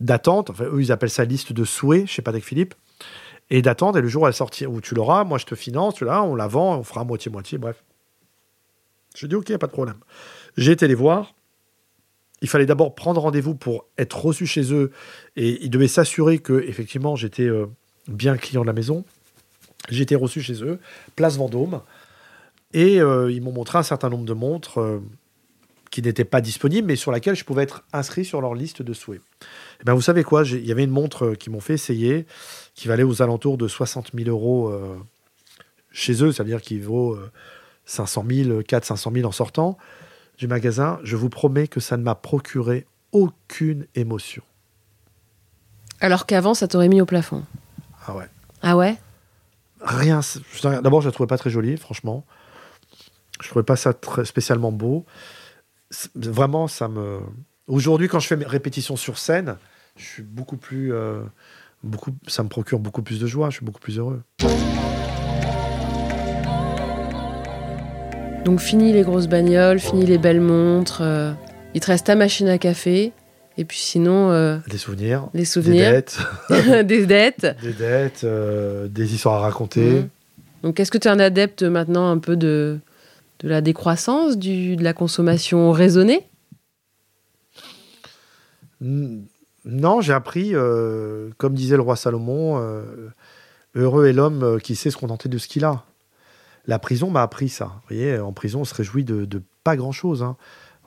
d'attente. 0.00 0.50
Enfin, 0.50 0.64
eux, 0.64 0.80
ils 0.80 0.92
appellent 0.92 1.10
ça 1.10 1.24
liste 1.24 1.52
de 1.52 1.64
souhait 1.64 2.06
chez 2.06 2.22
Patek 2.22 2.44
Philippe. 2.44 2.74
Et 3.50 3.60
d'attendre, 3.60 3.98
et 3.98 4.00
le 4.00 4.08
jour 4.08 4.22
où 4.22 4.26
elle 4.26 4.32
sortir, 4.32 4.70
où 4.70 4.80
tu 4.80 4.94
l'auras, 4.94 5.24
moi 5.24 5.36
je 5.36 5.44
te 5.44 5.54
finance, 5.54 5.94
tu 5.96 6.04
l'as, 6.06 6.22
on 6.22 6.34
la 6.34 6.46
vend, 6.46 6.78
on 6.78 6.84
fera 6.84 7.04
moitié-moitié, 7.04 7.58
bref. 7.58 7.82
Je 9.14 9.26
dis 9.26 9.34
ok, 9.34 9.56
pas 9.58 9.66
de 9.66 9.72
problème. 9.72 9.98
J'ai 10.56 10.72
été 10.72 10.88
les 10.88 10.94
voir. 10.94 11.34
Il 12.40 12.48
fallait 12.48 12.66
d'abord 12.66 12.94
prendre 12.94 13.20
rendez-vous 13.20 13.54
pour 13.54 13.84
être 13.98 14.24
reçu 14.24 14.46
chez 14.46 14.72
eux 14.72 14.90
et 15.36 15.62
ils 15.62 15.70
devaient 15.70 15.86
s'assurer 15.86 16.38
que 16.38 16.64
effectivement 16.66 17.14
j'étais 17.14 17.46
euh, 17.46 17.66
bien 18.08 18.36
client 18.36 18.62
de 18.62 18.66
la 18.66 18.72
maison. 18.72 19.04
J'ai 19.90 20.02
été 20.02 20.16
reçu 20.16 20.40
chez 20.40 20.62
eux, 20.64 20.78
place 21.14 21.36
Vendôme, 21.36 21.82
et 22.72 23.00
euh, 23.00 23.30
ils 23.30 23.42
m'ont 23.42 23.52
montré 23.52 23.78
un 23.78 23.82
certain 23.82 24.08
nombre 24.08 24.24
de 24.24 24.32
montres 24.32 24.80
euh, 24.80 25.00
qui 25.92 26.00
n'étaient 26.00 26.24
pas 26.24 26.40
disponibles, 26.40 26.88
mais 26.88 26.96
sur 26.96 27.12
laquelle 27.12 27.36
je 27.36 27.44
pouvais 27.44 27.62
être 27.62 27.84
inscrit 27.92 28.24
sur 28.24 28.40
leur 28.40 28.54
liste 28.54 28.80
de 28.80 28.94
souhaits. 28.94 29.20
Eh 29.80 29.84
ben, 29.84 29.92
vous 29.94 30.00
savez 30.00 30.24
quoi 30.24 30.42
Il 30.44 30.66
y 30.66 30.72
avait 30.72 30.84
une 30.84 30.90
montre 30.90 31.26
euh, 31.26 31.34
qui 31.34 31.50
m'ont 31.50 31.60
fait 31.60 31.74
essayer, 31.74 32.26
qui 32.74 32.88
valait 32.88 33.02
aux 33.02 33.20
alentours 33.20 33.58
de 33.58 33.68
60 33.68 34.12
000 34.14 34.30
euros 34.30 34.70
euh, 34.70 34.96
chez 35.92 36.24
eux, 36.24 36.32
c'est-à-dire 36.32 36.62
qui 36.62 36.78
vaut 36.80 37.12
euh, 37.12 37.30
500 37.84 38.24
000, 38.28 38.62
4 38.62 38.86
500 38.86 39.12
000 39.14 39.28
en 39.28 39.32
sortant 39.32 39.76
du 40.38 40.48
magasin. 40.48 40.98
Je 41.04 41.14
vous 41.14 41.28
promets 41.28 41.68
que 41.68 41.78
ça 41.78 41.98
ne 41.98 42.02
m'a 42.02 42.14
procuré 42.14 42.86
aucune 43.12 43.86
émotion. 43.94 44.42
Alors 46.00 46.24
qu'avant, 46.24 46.54
ça 46.54 46.68
t'aurait 46.68 46.88
mis 46.88 47.02
au 47.02 47.06
plafond. 47.06 47.44
Ah 48.06 48.16
ouais. 48.16 48.28
Ah 48.62 48.78
ouais? 48.78 48.96
Rien. 49.82 50.20
D'abord, 50.62 51.02
je 51.02 51.08
la 51.08 51.12
trouvais 51.12 51.26
pas 51.26 51.38
très 51.38 51.50
jolie, 51.50 51.76
franchement. 51.76 52.24
Je 53.42 53.48
trouvais 53.48 53.64
pas 53.64 53.76
ça 53.76 53.92
très 53.92 54.24
spécialement 54.24 54.72
beau. 54.72 55.04
Vraiment, 56.14 56.68
ça 56.68 56.88
me. 56.88 57.18
Aujourd'hui, 57.66 58.08
quand 58.08 58.20
je 58.20 58.26
fais 58.28 58.36
mes 58.36 58.46
répétitions 58.46 58.96
sur 58.96 59.18
scène, 59.18 59.56
je 59.96 60.04
suis 60.04 60.22
beaucoup 60.22 60.56
plus. 60.56 60.92
euh, 60.94 61.20
beaucoup, 61.82 62.12
ça 62.28 62.42
me 62.42 62.48
procure 62.48 62.78
beaucoup 62.78 63.02
plus 63.02 63.20
de 63.20 63.26
joie. 63.26 63.50
Je 63.50 63.56
suis 63.56 63.64
beaucoup 63.64 63.80
plus 63.80 63.98
heureux. 63.98 64.22
Donc 68.44 68.60
fini 68.60 68.92
les 68.92 69.02
grosses 69.02 69.28
bagnoles, 69.28 69.78
fini 69.78 70.04
les 70.06 70.18
belles 70.18 70.40
montres. 70.40 71.00
euh, 71.02 71.32
il 71.74 71.80
te 71.80 71.86
reste 71.86 72.06
ta 72.06 72.14
machine 72.16 72.48
à 72.48 72.58
café. 72.58 73.12
Et 73.58 73.64
puis 73.64 73.78
sinon, 73.78 74.30
euh, 74.30 74.58
Des 74.68 74.78
souvenirs, 74.78 75.28
des 75.34 75.44
souvenirs, 75.44 75.90
dettes, 75.92 76.18
des 76.86 77.06
dettes. 77.06 77.56
des 77.62 77.72
dettes, 77.72 78.24
des 78.92 79.14
histoires 79.14 79.34
à 79.34 79.40
raconter. 79.40 79.80
Mhm. 79.90 80.08
Donc 80.62 80.80
est-ce 80.80 80.90
que 80.90 80.98
tu 80.98 81.08
es 81.08 81.10
un 81.10 81.18
adepte 81.20 81.62
maintenant 81.62 82.10
un 82.10 82.18
peu 82.18 82.36
de, 82.36 82.78
de 83.42 83.48
la 83.48 83.60
décroissance, 83.60 84.38
du, 84.38 84.76
de 84.76 84.84
la 84.84 84.92
consommation 84.92 85.72
raisonnée 85.72 86.28
Non, 89.64 90.00
j'ai 90.00 90.12
appris, 90.12 90.54
euh, 90.54 91.30
comme 91.38 91.54
disait 91.54 91.76
le 91.76 91.82
roi 91.82 91.96
Salomon, 91.96 92.58
euh, 92.60 93.08
heureux 93.74 94.06
est 94.06 94.12
l'homme 94.12 94.42
euh, 94.42 94.58
qui 94.58 94.74
sait 94.74 94.90
se 94.90 94.96
contenter 94.96 95.28
de 95.28 95.38
ce 95.38 95.48
qu'il 95.48 95.64
a. 95.64 95.84
La 96.66 96.78
prison 96.78 97.10
m'a 97.10 97.22
appris 97.22 97.48
ça. 97.48 97.66
Vous 97.66 97.94
voyez, 97.94 98.18
en 98.18 98.32
prison, 98.32 98.60
on 98.60 98.64
se 98.64 98.74
réjouit 98.74 99.04
de, 99.04 99.42
pas 99.64 99.76
grand-chose. 99.76 100.22
hein. 100.22 100.36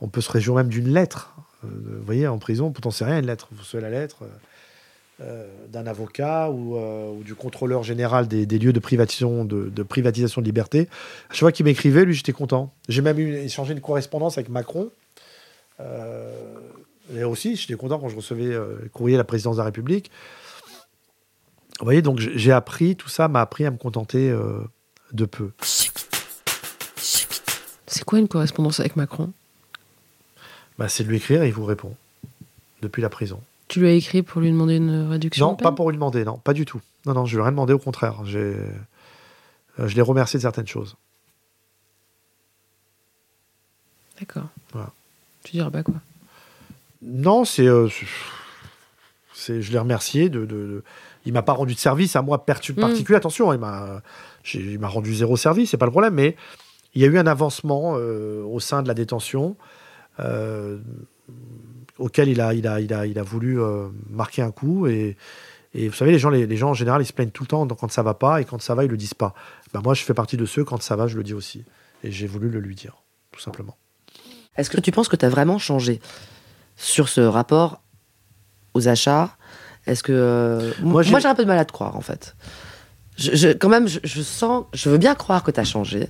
On 0.02 0.08
peut 0.08 0.22
se 0.22 0.32
réjouir 0.32 0.56
même 0.56 0.70
d'une 0.70 0.90
lettre. 0.90 1.36
Vous 1.64 2.04
voyez, 2.06 2.28
en 2.28 2.38
prison, 2.38 2.72
pourtant 2.72 2.92
c'est 2.92 3.06
rien 3.06 3.20
une 3.20 3.26
lettre. 3.26 3.48
Vous 3.52 3.60
recevez 3.62 3.82
la 3.82 3.90
lettre 3.90 4.24
d'un 5.20 5.88
avocat 5.88 6.50
ou, 6.50 6.76
euh, 6.76 7.10
ou 7.10 7.24
du 7.24 7.36
contrôleur 7.36 7.84
général 7.84 8.28
des, 8.28 8.46
des 8.46 8.60
lieux 8.60 8.74
de 8.74 8.80
privatisation 8.80 9.46
de, 9.46 9.70
de 9.70 9.84
privatisation 9.84 10.42
de 10.42 10.46
liberté. 10.46 10.90
À 11.30 11.34
chaque 11.34 11.40
fois 11.40 11.52
qu'il 11.54 11.64
m'écrivait, 11.64 12.04
lui, 12.04 12.14
j'étais 12.14 12.34
content. 12.34 12.74
J'ai 12.90 13.02
même 13.02 13.18
eu 13.18 13.34
échangé 13.38 13.72
une 13.72 13.80
correspondance 13.80 14.38
avec 14.38 14.50
Macron. 14.50 14.92
Euh, 15.80 16.34
et 17.16 17.24
aussi, 17.24 17.56
j'étais 17.56 17.76
content 17.76 17.98
quand 17.98 18.10
je 18.10 18.16
recevais 18.18 18.54
euh, 18.54 18.78
le 18.84 18.90
courrier 18.90 19.16
de 19.16 19.20
la 19.20 19.24
présidence 19.24 19.56
de 19.56 19.62
la 19.62 19.66
République. 19.66 20.12
Vous 21.80 21.86
voyez, 21.86 22.02
donc 22.02 22.20
j'ai 22.20 22.38
j'ai 22.38 22.52
appris, 22.52 22.96
tout 22.96 23.10
ça 23.10 23.28
m'a 23.28 23.42
appris 23.42 23.66
à 23.66 23.72
me 23.72 23.78
contenter 23.78 24.30
euh, 24.30 24.60
de 25.14 25.26
peu. 25.26 25.52
C'est 27.88 28.04
quoi 28.04 28.20
une 28.20 28.28
correspondance 28.28 28.80
avec 28.82 28.96
Macron? 28.96 29.32
Bah, 30.78 30.90
c'est 30.90 31.04
de 31.04 31.10
lui 31.10 31.18
écrire 31.18 31.44
et 31.44 31.48
il 31.48 31.54
vous 31.54 31.66
répond. 31.66 31.96
Depuis 32.82 33.02
la 33.02 33.10
prison. 33.10 33.40
Tu 33.68 33.80
lui 33.80 33.88
as 33.88 33.94
écrit 33.94 34.22
pour 34.22 34.42
lui 34.42 34.52
demander 34.52 34.76
une 34.78 35.08
réduction 35.10 35.48
Non, 35.48 35.56
pas 35.56 35.72
pour 35.72 35.90
lui 35.90 35.98
demander, 35.98 36.24
non, 36.24 36.38
pas 36.38 36.54
du 36.54 36.66
tout. 36.66 36.82
Non, 37.06 37.14
non, 37.14 37.26
je 37.26 37.36
lui 37.36 37.40
ai 37.40 37.44
rien 37.44 37.52
demandé, 37.52 37.74
au 37.74 37.80
contraire. 37.80 38.24
J'ai, 38.26 38.38
euh, 39.80 39.88
je 39.88 39.96
l'ai 39.96 40.02
remercié 40.02 40.38
de 40.38 40.42
certaines 40.42 40.68
choses. 40.68 40.96
D'accord. 44.20 44.48
Voilà. 44.72 44.92
Tu 45.44 45.54
diras 45.54 45.70
pas 45.72 45.84
quoi? 45.84 45.96
Non, 47.02 47.46
c'est, 47.46 47.68
euh, 47.68 47.90
c'est- 47.90 48.06
c'est, 49.34 49.62
je 49.62 49.72
l'ai 49.72 49.80
remercié 49.80 50.30
de, 50.30 50.42
de, 50.42 50.46
de- 50.46 50.84
il 51.26 51.34
m'a 51.34 51.42
pas 51.42 51.54
rendu 51.54 51.74
de 51.74 51.80
service 51.80 52.16
à 52.16 52.22
moi 52.22 52.46
pertu- 52.46 52.74
Mm. 52.74 52.76
particulier. 52.80 53.18
Attention, 53.18 53.52
il 53.54 53.60
m'a, 53.60 54.02
j'ai- 54.44 54.60
il 54.74 54.80
m'a 54.80 54.88
rendu 54.88 55.14
zéro 55.14 55.38
service, 55.38 55.72
c'est 55.72 55.78
pas 55.78 55.86
le 55.86 55.92
problème, 55.92 56.14
mais 56.14 56.36
il 56.94 57.02
y 57.02 57.06
a 57.06 57.08
eu 57.08 57.18
un 57.18 57.28
avancement 57.28 57.96
euh, 57.98 58.44
au 58.44 58.60
sein 58.60 58.82
de 58.84 58.88
la 58.88 58.94
détention 58.94 59.58
euh, 60.22 60.78
auquel 61.98 62.30
il 62.30 62.42
a, 62.42 62.54
il 62.54 62.68
a, 62.68 62.80
il 62.82 62.94
a, 62.94 63.06
il 63.06 63.18
a 63.20 63.24
voulu 63.24 63.62
euh, 63.62 63.88
marquer 64.10 64.42
un 64.42 64.52
coup 64.52 64.88
et 64.88 65.16
et 65.78 65.90
vous 65.90 65.94
savez, 65.96 66.12
les 66.14 66.20
gens, 66.20 66.30
les, 66.30 66.48
les 66.48 66.56
gens 66.56 66.70
en 66.70 66.74
général, 66.74 67.02
ils 67.02 67.06
se 67.06 67.12
plaignent 67.12 67.32
tout 67.32 67.44
le 67.44 67.48
temps 67.48 67.68
quand 67.68 67.92
ça 67.92 68.02
va 68.02 68.14
pas, 68.14 68.40
et 68.40 68.46
quand 68.46 68.62
ça 68.62 68.76
va, 68.76 68.86
ils 68.86 68.90
le 68.90 68.96
disent 68.96 69.14
pas. 69.14 69.34
Ben, 69.74 69.82
moi, 69.84 69.94
je 69.94 70.04
fais 70.04 70.14
partie 70.14 70.38
de 70.38 70.46
ceux, 70.46 70.64
quand 70.64 70.82
ça 70.82 70.96
va, 70.96 71.08
je 71.08 71.18
le 71.18 71.24
dis 71.24 71.34
aussi. 71.34 71.66
Et 72.02 72.12
j'ai 72.14 72.28
voulu 72.28 72.50
le 72.50 72.62
lui 72.62 72.76
dire, 72.76 73.04
tout 73.34 73.42
simplement. 73.42 73.76
Est-ce 74.56 74.70
que 74.70 74.80
tu 74.80 74.94
penses 74.94 75.10
que 75.10 75.18
tu 75.18 75.26
as 75.26 75.30
vraiment 75.30 75.58
changé 75.58 76.00
sur 76.78 77.10
ce 77.10 77.20
rapport 77.20 77.82
aux 78.74 78.88
achats? 78.88 79.36
Est-ce 79.86 80.02
que. 80.02 80.14
euh, 80.14 80.72
Moi, 80.82 81.04
j'ai- 81.04 81.12
j'ai 81.20 81.28
un 81.28 81.36
peu 81.36 81.44
de 81.44 81.50
mal 81.50 81.58
à 81.60 81.66
te 81.66 81.74
croire, 81.74 81.98
en 81.98 82.02
fait. 82.02 82.38
Je, 83.18 83.36
je- 83.36 83.50
quand 83.50 83.68
même, 83.68 83.90
je, 83.90 84.00
je 84.02 84.22
sens. 84.22 84.64
Je 84.74 84.90
veux 84.90 84.98
bien 84.98 85.14
croire 85.14 85.44
que 85.44 85.52
tu 85.52 85.60
as 85.60 85.66
changé. 85.66 86.08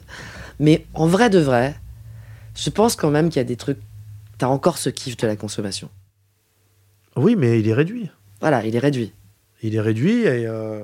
Mais 0.60 0.86
en 0.94 1.08
vrai 1.08 1.32
de 1.32 1.40
vrai, 1.40 1.74
je 2.56 2.70
pense 2.70 2.96
quand 2.96 3.10
même 3.10 3.30
qu'il 3.30 3.38
y 3.38 3.42
a 3.42 3.46
des 3.46 3.56
trucs. 3.58 3.80
Tu 4.38 4.46
as 4.46 4.50
encore 4.50 4.78
ce 4.78 4.90
kiff 4.90 5.18
de 5.18 5.28
la 5.28 5.36
consommation. 5.36 5.90
Oui, 7.16 7.36
mais 7.36 7.60
il 7.60 7.68
est 7.68 7.74
réduit. 7.74 8.10
Voilà, 8.42 8.66
il 8.66 8.76
est 8.76 8.80
réduit. 8.80 9.14
Il 9.64 9.76
est 9.76 9.80
réduit 9.80 10.22
et, 10.24 10.46
euh, 10.48 10.84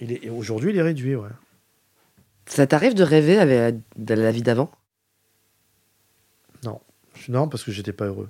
il 0.00 0.12
est, 0.12 0.24
et 0.24 0.30
aujourd'hui, 0.30 0.70
il 0.70 0.76
est 0.76 0.82
réduit, 0.82 1.14
ouais. 1.14 1.28
Ça 2.46 2.66
t'arrive 2.66 2.94
de 2.94 3.02
rêver 3.04 3.38
avec 3.38 3.76
de 3.96 4.14
la 4.14 4.30
vie 4.32 4.42
d'avant? 4.42 4.70
Non. 6.64 6.80
Non, 7.28 7.48
parce 7.48 7.62
que 7.64 7.70
j'étais 7.72 7.92
pas 7.92 8.06
heureux. 8.06 8.28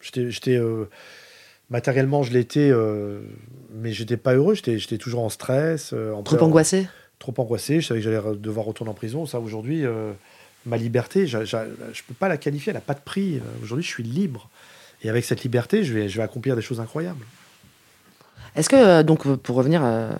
J'étais. 0.00 0.56
euh, 0.56 0.88
matériellement, 1.68 2.22
je 2.22 2.32
l'étais, 2.32 2.70
euh, 2.70 3.20
mais 3.72 3.92
j'étais 3.92 4.16
pas 4.16 4.34
heureux. 4.34 4.54
J'étais, 4.54 4.98
toujours 4.98 5.22
en 5.24 5.28
stress. 5.28 5.92
euh, 5.92 6.12
en 6.12 6.22
Trop 6.22 6.36
peur- 6.36 6.44
angoissé? 6.46 6.86
Trop 7.18 7.34
angoissé. 7.38 7.80
Je 7.80 7.86
savais 7.88 8.00
que 8.00 8.04
j'allais 8.04 8.36
devoir 8.38 8.66
retourner 8.66 8.90
en 8.90 8.94
prison. 8.94 9.26
Ça, 9.26 9.40
aujourd'hui, 9.40 9.84
ma 10.66 10.76
liberté, 10.76 11.26
je 11.26 11.36
peux 12.06 12.14
pas 12.14 12.28
la 12.28 12.36
qualifier. 12.36 12.70
Elle 12.70 12.76
n'a 12.76 12.80
pas 12.80 12.94
de 12.94 13.00
prix. 13.00 13.36
Euh, 13.36 13.40
Aujourd'hui, 13.62 13.84
je 13.84 13.90
suis 13.90 14.02
libre. 14.02 14.48
Et 15.02 15.08
avec 15.10 15.24
cette 15.24 15.42
liberté, 15.42 15.84
je 15.84 15.92
vais, 15.94 16.08
je 16.08 16.16
vais 16.16 16.22
accomplir 16.22 16.56
des 16.56 16.62
choses 16.62 16.80
incroyables. 16.80 17.24
Est-ce 18.54 18.68
que, 18.68 18.76
euh, 18.76 19.02
donc, 19.02 19.26
euh, 19.26 19.36
pour 19.36 19.56
revenir 19.56 19.84
à, 19.84 20.10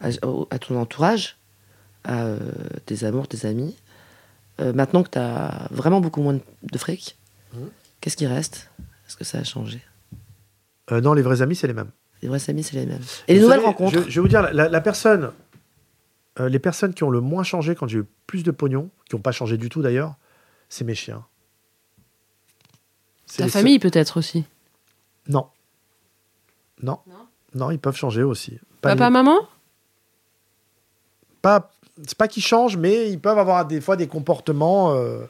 à- 0.00 0.26
au- 0.26 0.46
à 0.50 0.58
ton 0.58 0.78
entourage, 0.80 1.36
à 2.04 2.24
euh, 2.24 2.38
tes 2.86 3.04
amours, 3.04 3.28
tes 3.28 3.46
amis, 3.46 3.74
euh, 4.60 4.72
maintenant 4.72 5.02
que 5.02 5.10
tu 5.10 5.18
as 5.18 5.68
vraiment 5.70 6.00
beaucoup 6.00 6.22
moins 6.22 6.34
de, 6.34 6.40
de 6.70 6.78
fric, 6.78 7.16
Mhm. 7.54 7.68
qu'est-ce 8.00 8.16
qui 8.16 8.26
reste? 8.26 8.70
Est-ce 9.08 9.16
que 9.16 9.24
ça 9.24 9.38
a 9.38 9.44
changé? 9.44 9.80
Euh, 10.90 11.00
non, 11.00 11.12
les 11.14 11.22
vrais 11.22 11.42
amis, 11.42 11.56
c'est 11.56 11.66
les 11.66 11.72
mêmes. 11.74 11.90
Les 12.22 12.28
vrais 12.28 12.40
amis, 12.50 12.62
c'est 12.62 12.76
les 12.76 12.86
mêmes. 12.86 13.00
Et 13.28 13.34
les 13.34 13.40
nouvelles 13.40 13.56
savez, 13.60 13.66
rencontres? 13.66 14.04
je, 14.04 14.10
je 14.10 14.14
vais 14.16 14.20
vous 14.20 14.28
dire, 14.28 14.42
la, 14.52 14.68
la 14.68 14.80
personne, 14.80 15.30
euh, 16.40 16.48
les 16.48 16.58
personnes 16.58 16.94
qui 16.94 17.04
ont 17.04 17.10
le 17.10 17.20
moins 17.20 17.42
changé 17.42 17.74
quand 17.74 17.86
j'ai 17.86 17.98
eu 17.98 18.04
plus 18.26 18.42
de 18.42 18.50
pognon, 18.50 18.90
qui 19.08 19.14
n'ont 19.16 19.22
pas 19.22 19.32
changé 19.32 19.56
du 19.58 19.68
tout 19.68 19.82
d'ailleurs, 19.82 20.14
c'est 20.68 20.84
mes 20.84 20.94
chiens. 20.94 21.24
C'est 23.26 23.44
Ta 23.44 23.48
famille 23.48 23.78
peut-être 23.78 24.18
aussi. 24.18 24.44
Non. 25.28 25.46
Non. 26.82 26.98
Non, 27.54 27.70
ils 27.70 27.78
peuvent 27.78 27.96
changer 27.96 28.22
aussi. 28.22 28.58
Pas 28.80 28.90
Papa, 28.90 29.06
les- 29.06 29.10
maman? 29.10 29.36
Pas, 31.42 31.70
c'est 32.06 32.16
pas 32.16 32.28
qu'ils 32.28 32.42
changent, 32.42 32.76
mais 32.76 33.10
ils 33.10 33.20
peuvent 33.20 33.38
avoir 33.38 33.66
des 33.66 33.80
fois 33.80 33.96
des 33.96 34.06
comportements 34.08 34.92
euh, 34.94 35.24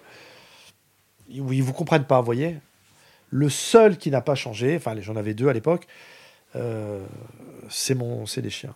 où 1.38 1.52
ils 1.52 1.62
vous 1.62 1.72
comprennent 1.72 2.04
pas, 2.04 2.20
vous 2.20 2.24
voyez. 2.26 2.58
Le 3.30 3.48
seul 3.48 3.96
qui 3.96 4.10
n'a 4.10 4.20
pas 4.20 4.34
changé, 4.34 4.76
enfin 4.76 4.94
j'en 5.00 5.16
avais 5.16 5.34
deux 5.34 5.48
à 5.48 5.52
l'époque, 5.52 5.86
euh, 6.54 7.04
c'est 7.70 7.94
mon, 7.94 8.26
c'est 8.26 8.42
les 8.42 8.50
chiens. 8.50 8.74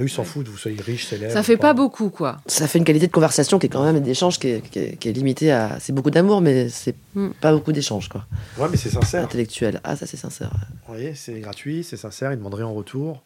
Eux, 0.00 0.04
ils 0.04 0.08
s'en 0.08 0.22
foutent, 0.22 0.46
vous 0.48 0.56
soyez 0.56 0.80
riche, 0.80 1.06
célèbre. 1.06 1.32
Ça 1.32 1.42
fait 1.42 1.56
pas 1.56 1.74
beaucoup, 1.74 2.08
quoi. 2.10 2.36
Ça 2.46 2.68
fait 2.68 2.78
une 2.78 2.84
qualité 2.84 3.06
de 3.08 3.12
conversation 3.12 3.58
qui 3.58 3.66
est 3.66 3.68
quand 3.68 3.82
même 3.84 4.00
d'échange 4.00 4.38
qui 4.38 4.60
qui 4.62 4.78
est- 4.78 4.96
qui 4.96 5.08
est 5.08 5.12
limitée 5.12 5.50
à. 5.50 5.80
C'est 5.80 5.92
beaucoup 5.92 6.10
d'amour, 6.10 6.40
mais 6.40 6.68
c'est 6.68 6.94
Mm. 7.14 7.30
pas 7.40 7.52
beaucoup 7.52 7.72
d'échange, 7.72 8.08
quoi. 8.08 8.24
Ouais, 8.58 8.68
mais 8.70 8.76
c'est 8.76 8.90
sincère. 8.90 9.24
Intellectuel. 9.24 9.80
Ah, 9.82 9.96
ça, 9.96 10.06
c'est 10.06 10.16
sincère. 10.16 10.50
Vous 10.86 10.94
voyez, 10.94 11.14
c'est 11.16 11.40
gratuit, 11.40 11.82
c'est 11.82 11.96
sincère, 11.96 12.32
ils 12.32 12.36
demandent 12.38 12.54
rien 12.54 12.66
en 12.66 12.74
retour. 12.74 13.22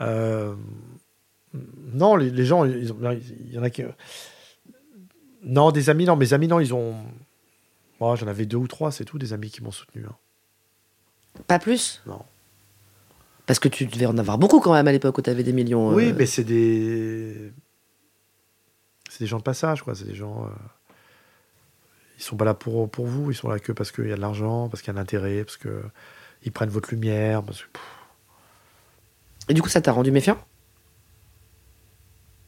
Euh, 0.00 0.54
non, 1.92 2.14
les, 2.16 2.30
les 2.30 2.44
gens, 2.44 2.64
ils 2.64 2.92
ont- 2.92 2.98
il 3.48 3.52
y 3.54 3.58
en 3.58 3.62
a 3.64 3.70
qui. 3.70 3.82
Non, 5.42 5.70
des 5.72 5.90
amis, 5.90 6.04
non, 6.04 6.16
mes 6.16 6.32
amis, 6.32 6.48
non, 6.48 6.60
ils 6.60 6.72
ont. 6.74 6.94
Moi, 8.00 8.14
j'en 8.16 8.26
avais 8.26 8.46
deux 8.46 8.56
ou 8.58 8.66
trois, 8.68 8.92
c'est 8.92 9.04
tout, 9.04 9.18
des 9.18 9.32
amis 9.32 9.50
qui 9.50 9.62
m'ont 9.62 9.70
soutenu. 9.72 10.04
hein. 10.06 10.14
Pas 11.46 11.58
plus? 11.58 12.02
Non. 12.06 12.20
Parce 13.46 13.58
que 13.60 13.68
tu 13.68 13.86
devais 13.86 14.06
en 14.06 14.18
avoir 14.18 14.38
beaucoup 14.38 14.60
quand 14.60 14.72
même 14.72 14.88
à 14.88 14.92
l'époque 14.92 15.16
où 15.18 15.22
tu 15.22 15.30
avais 15.30 15.44
des 15.44 15.52
millions. 15.52 15.94
Oui, 15.94 16.10
euh, 16.10 16.14
mais 16.16 16.26
c'est 16.26 16.44
des. 16.44 17.52
C'est 19.08 19.20
des 19.20 19.26
gens 19.26 19.38
de 19.38 19.42
passage, 19.44 19.82
quoi. 19.82 19.94
C'est 19.94 20.04
des 20.04 20.14
gens. 20.16 20.44
euh, 20.46 20.48
Ils 22.18 22.22
sont 22.22 22.36
pas 22.36 22.44
là 22.44 22.54
pour, 22.54 22.90
pour 22.90 23.06
vous, 23.06 23.30
ils 23.30 23.34
sont 23.36 23.48
là 23.48 23.58
que 23.60 23.70
parce 23.72 23.92
qu'il 23.92 24.08
y 24.08 24.12
a 24.12 24.16
de 24.16 24.20
l'argent, 24.20 24.68
parce 24.68 24.82
qu'il 24.82 24.92
y 24.92 24.96
a 24.96 24.98
un 24.98 25.02
intérêt, 25.02 25.44
parce 25.44 25.56
que 25.56 25.82
ils 26.42 26.50
prennent 26.52 26.70
votre 26.70 26.90
lumière. 26.90 27.42
Parce 27.44 27.62
que, 27.62 27.68
Et 29.48 29.54
du 29.54 29.62
coup, 29.62 29.68
ça 29.68 29.80
t'a 29.80 29.92
rendu 29.92 30.10
méfiant? 30.10 30.38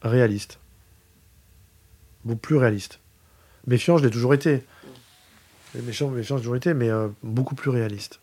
Réaliste. 0.01 0.59
Beaucoup 2.25 2.39
plus 2.41 2.57
réaliste. 2.57 2.99
Méfiant, 3.67 3.97
je 3.97 4.03
l'ai 4.03 4.11
toujours 4.11 4.33
été. 4.33 4.63
Méfiant, 5.75 6.09
méfiant, 6.09 6.37
j'ai 6.37 6.43
toujours 6.43 6.55
été, 6.55 6.73
mais 6.73 6.89
euh, 6.89 7.07
beaucoup 7.23 7.55
plus 7.55 7.69
réaliste. 7.69 8.19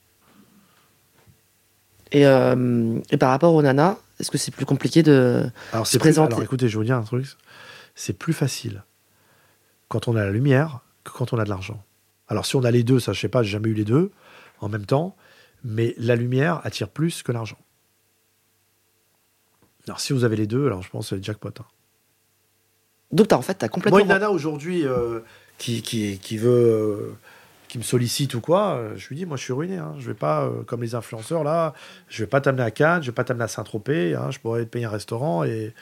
Et, 2.12 2.26
euh, 2.26 2.98
et 3.10 3.16
par 3.16 3.30
rapport 3.30 3.54
aux 3.54 3.62
nanas, 3.62 3.96
est-ce 4.20 4.30
que 4.30 4.38
c'est 4.38 4.50
plus 4.52 4.66
compliqué 4.66 5.02
de. 5.02 5.48
Alors, 5.72 5.86
Se 5.86 5.92
c'est 5.92 5.98
plus- 5.98 6.04
présenter. 6.08 6.34
alors 6.34 6.44
écoutez, 6.44 6.68
je 6.68 6.74
vais 6.74 6.78
vous 6.78 6.84
dire 6.84 6.96
un 6.96 7.02
truc. 7.02 7.26
C'est 7.94 8.12
plus 8.12 8.32
facile 8.32 8.82
quand 9.88 10.08
on 10.08 10.16
a 10.16 10.24
la 10.24 10.30
lumière 10.30 10.80
que 11.04 11.10
quand 11.12 11.32
on 11.32 11.38
a 11.38 11.44
de 11.44 11.48
l'argent. 11.48 11.82
Alors, 12.28 12.44
si 12.46 12.56
on 12.56 12.64
a 12.64 12.70
les 12.70 12.82
deux, 12.82 12.98
ça, 13.00 13.12
je 13.12 13.20
sais 13.20 13.28
pas, 13.28 13.42
j'ai 13.42 13.50
jamais 13.50 13.68
eu 13.70 13.74
les 13.74 13.84
deux 13.84 14.10
en 14.60 14.68
même 14.68 14.84
temps, 14.86 15.16
mais 15.64 15.94
la 15.98 16.16
lumière 16.16 16.60
attire 16.64 16.88
plus 16.88 17.22
que 17.22 17.30
l'argent. 17.32 17.58
Alors, 19.86 20.00
si 20.00 20.12
vous 20.12 20.24
avez 20.24 20.36
les 20.36 20.46
deux, 20.46 20.66
alors 20.66 20.82
je 20.82 20.90
pense 20.90 21.10
que 21.10 21.16
c'est 21.16 21.22
jackpot. 21.24 21.48
hein. 21.60 21.64
Donc, 23.12 23.28
t'as, 23.28 23.36
en 23.36 23.42
fait, 23.42 23.54
t'as 23.54 23.68
complètement. 23.68 23.98
Moi, 23.98 24.02
une 24.02 24.08
nana 24.08 24.30
aujourd'hui 24.30 24.84
euh, 24.84 25.20
qui, 25.58 25.80
qui, 25.82 26.18
qui 26.18 26.36
veut. 26.38 26.50
euh, 26.50 27.16
qui 27.68 27.78
me 27.78 27.82
sollicite 27.82 28.34
ou 28.34 28.40
quoi, 28.40 28.76
euh, 28.76 28.96
je 28.96 29.08
lui 29.08 29.16
dis, 29.16 29.26
moi 29.26 29.36
je 29.36 29.42
suis 29.42 29.52
ruiné. 29.52 29.76
Hein. 29.76 29.94
Je 29.98 30.06
vais 30.06 30.14
pas, 30.14 30.44
euh, 30.44 30.62
comme 30.62 30.82
les 30.82 30.94
influenceurs 30.94 31.44
là, 31.44 31.74
je 32.08 32.22
vais 32.22 32.26
pas 32.28 32.40
t'amener 32.40 32.62
à 32.62 32.70
Cannes, 32.70 33.02
je 33.02 33.08
vais 33.08 33.14
pas 33.14 33.24
t'amener 33.24 33.44
à 33.44 33.48
Saint-Tropez, 33.48 34.14
hein, 34.14 34.30
je 34.30 34.38
pourrais 34.38 34.64
te 34.64 34.70
payer 34.70 34.84
un 34.84 34.90
restaurant 34.90 35.44
et, 35.44 35.74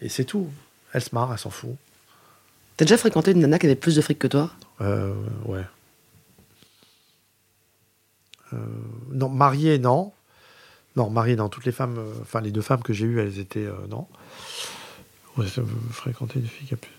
et 0.00 0.08
c'est 0.08 0.24
tout. 0.24 0.48
Elle 0.92 1.02
se 1.02 1.14
marre, 1.14 1.32
elle 1.32 1.38
s'en 1.38 1.50
fout. 1.50 1.76
T'as 2.76 2.84
déjà 2.84 2.96
fréquenté 2.96 3.30
une 3.32 3.40
nana 3.40 3.58
qui 3.58 3.66
avait 3.66 3.76
plus 3.76 3.96
de 3.96 4.00
fric 4.00 4.18
que 4.18 4.26
toi? 4.26 4.50
Euh, 4.80 5.14
ouais. 5.44 5.64
Euh, 8.52 8.56
non, 9.12 9.28
mariée, 9.28 9.78
non. 9.78 10.12
Non, 10.96 11.10
mariée, 11.10 11.36
non. 11.36 11.48
Toutes 11.48 11.66
les 11.66 11.72
femmes, 11.72 11.98
enfin 12.22 12.40
les 12.40 12.50
deux 12.50 12.62
femmes 12.62 12.82
que 12.82 12.92
j'ai 12.92 13.06
eues, 13.06 13.20
elles 13.20 13.38
étaient 13.38 13.68
non. 13.88 14.06
Ouais, 15.36 15.46
fréquenter 15.92 16.40
une 16.40 16.46
fille 16.46 16.66
qui 16.66 16.74
a 16.74 16.76
plus. 16.76 16.90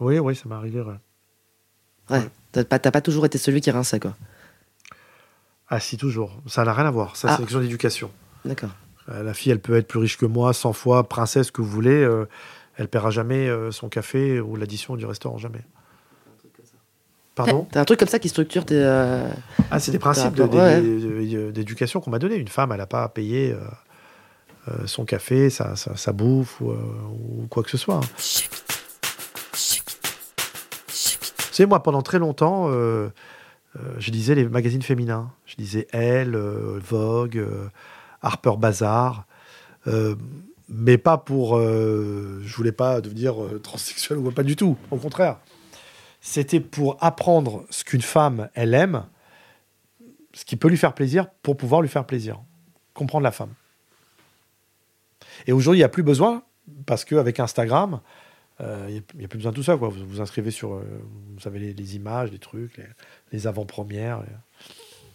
Oui, 0.00 0.18
oui, 0.18 0.36
ça 0.36 0.48
m'est 0.48 0.54
arrivé. 0.54 0.80
ouais. 0.82 0.96
Ouais. 2.10 2.28
T'as, 2.52 2.64
pas, 2.64 2.78
t'as 2.78 2.90
pas 2.90 3.00
toujours 3.00 3.26
été 3.26 3.38
celui 3.38 3.60
qui 3.60 3.70
rinçait, 3.70 4.00
quoi. 4.00 4.14
Ah 5.68 5.80
si, 5.80 5.96
toujours. 5.96 6.40
Ça 6.46 6.64
n'a 6.64 6.72
rien 6.72 6.86
à 6.86 6.90
voir. 6.90 7.16
Ça, 7.16 7.28
Ah. 7.28 7.32
c'est 7.32 7.38
une 7.42 7.46
question 7.46 7.60
d'éducation. 7.60 8.10
D'accord. 8.44 8.70
Euh, 9.08 9.22
La 9.22 9.34
fille, 9.34 9.50
elle 9.52 9.60
peut 9.60 9.76
être 9.76 9.88
plus 9.88 9.98
riche 9.98 10.16
que 10.18 10.26
moi, 10.26 10.52
100 10.52 10.72
fois, 10.72 11.08
princesse 11.08 11.50
que 11.50 11.62
vous 11.62 11.68
voulez. 11.70 11.90
euh, 12.02 12.26
elle 12.76 12.88
paiera 12.88 13.10
jamais 13.10 13.48
euh, 13.48 13.70
son 13.70 13.88
café 13.88 14.40
ou 14.40 14.56
l'addition 14.56 14.96
du 14.96 15.06
restaurant, 15.06 15.38
jamais. 15.38 15.60
Pardon 17.36 17.66
T'as 17.70 17.80
un 17.80 17.84
truc 17.84 17.98
comme 17.98 18.08
ça 18.08 18.18
qui 18.20 18.28
structure 18.28 18.64
tes. 18.64 18.76
euh, 18.78 19.28
Ah, 19.70 19.80
c'est 19.80 19.90
des 19.90 19.98
principes 19.98 20.34
de- 20.34 20.42
ouais. 20.44 21.50
d'éducation 21.52 22.00
qu'on 22.00 22.10
m'a 22.10 22.18
donné. 22.20 22.36
Une 22.36 22.46
femme, 22.48 22.70
elle 22.72 22.78
n'a 22.78 22.86
pas 22.86 23.02
à 23.04 23.08
payer 23.08 23.52
euh, 23.52 23.58
euh, 24.68 24.86
son 24.86 25.04
café, 25.04 25.50
sa, 25.50 25.74
sa- 25.76 25.96
sa 25.96 26.12
bouffe 26.12 26.60
ou, 26.60 26.70
euh, 26.70 26.76
ou 27.42 27.46
quoi 27.48 27.62
que 27.64 27.70
ce 27.70 27.76
soit. 27.76 28.00
Savez, 31.54 31.68
moi, 31.68 31.84
pendant 31.84 32.02
très 32.02 32.18
longtemps, 32.18 32.68
euh, 32.68 33.10
euh, 33.76 33.94
je 33.98 34.10
lisais 34.10 34.34
les 34.34 34.48
magazines 34.48 34.82
féminins. 34.82 35.30
Je 35.46 35.54
lisais 35.56 35.86
Elle, 35.92 36.34
euh, 36.34 36.80
Vogue, 36.82 37.46
Harper 38.22 38.54
Bazaar. 38.58 39.26
mais 40.68 40.98
pas 40.98 41.16
pour. 41.16 41.60
je 41.60 42.56
voulais 42.56 42.72
pas 42.72 43.00
devenir 43.00 43.36
transsexuel 43.62 44.18
ou 44.18 44.32
pas 44.32 44.42
du 44.42 44.56
tout. 44.56 44.76
Au 44.90 44.96
contraire. 44.96 45.38
C'était 46.20 46.58
pour 46.58 46.96
apprendre 47.00 47.66
ce 47.70 47.84
qu'une 47.84 48.02
femme, 48.02 48.48
elle 48.54 48.74
aime, 48.74 49.04
ce 50.32 50.44
qui 50.44 50.56
peut 50.56 50.68
lui 50.68 50.78
faire 50.78 50.94
plaisir, 50.94 51.28
pour 51.42 51.56
pouvoir 51.56 51.82
lui 51.82 51.88
faire 51.88 52.04
plaisir. 52.04 52.40
Comprendre 52.94 53.22
la 53.22 53.30
femme. 53.30 53.52
Et 55.46 55.52
aujourd'hui, 55.52 55.78
il 55.78 55.82
n'y 55.82 55.84
a 55.84 55.88
plus 55.90 56.02
besoin, 56.02 56.42
parce 56.86 57.04
qu'avec 57.04 57.38
Instagram, 57.38 58.00
euh, 58.60 58.86
il 58.88 59.02
n'y 59.18 59.24
a, 59.24 59.28
plus 59.28 59.38
besoin 59.38 59.50
de 59.52 59.56
tout 59.56 59.62
ça. 59.62 59.76
Quoi. 59.76 59.88
Vous 59.88 60.06
vous 60.08 60.20
inscrivez 60.20 60.50
sur. 60.50 60.74
euh, 60.74 60.82
vous 61.34 61.40
savez, 61.40 61.58
les, 61.58 61.72
les 61.74 61.96
images, 61.96 62.30
les 62.30 62.38
trucs, 62.38 62.76
les, 62.76 62.84
les 63.32 63.46
avant-premières. 63.46 64.18
les- 64.20 64.26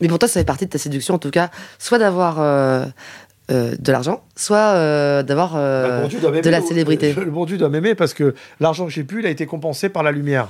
Mais 0.01 0.07
pour 0.07 0.19
toi, 0.19 0.27
ça 0.27 0.39
fait 0.39 0.45
partie 0.45 0.65
de 0.65 0.71
ta 0.71 0.77
séduction, 0.77 1.15
en 1.15 1.19
tout 1.19 1.31
cas, 1.31 1.49
soit 1.77 1.99
d'avoir 1.99 2.39
euh, 2.39 2.85
euh, 3.51 3.75
de 3.79 3.91
l'argent, 3.91 4.23
soit 4.35 4.57
euh, 4.75 5.23
d'avoir 5.23 5.53
euh, 5.55 6.01
Bah, 6.03 6.07
bon 6.07 6.41
de 6.41 6.49
la 6.49 6.61
célébrité. 6.61 7.13
Le 7.17 7.31
bon 7.31 7.45
Dieu 7.45 7.57
doit 7.57 7.69
m'aimer 7.69 7.95
parce 7.95 8.13
que 8.13 8.35
l'argent 8.59 8.85
que 8.85 8.91
j'ai 8.91 9.03
pu, 9.03 9.19
il 9.19 9.25
a 9.25 9.29
été 9.29 9.45
compensé 9.45 9.89
par 9.89 10.03
la 10.03 10.11
lumière. 10.11 10.49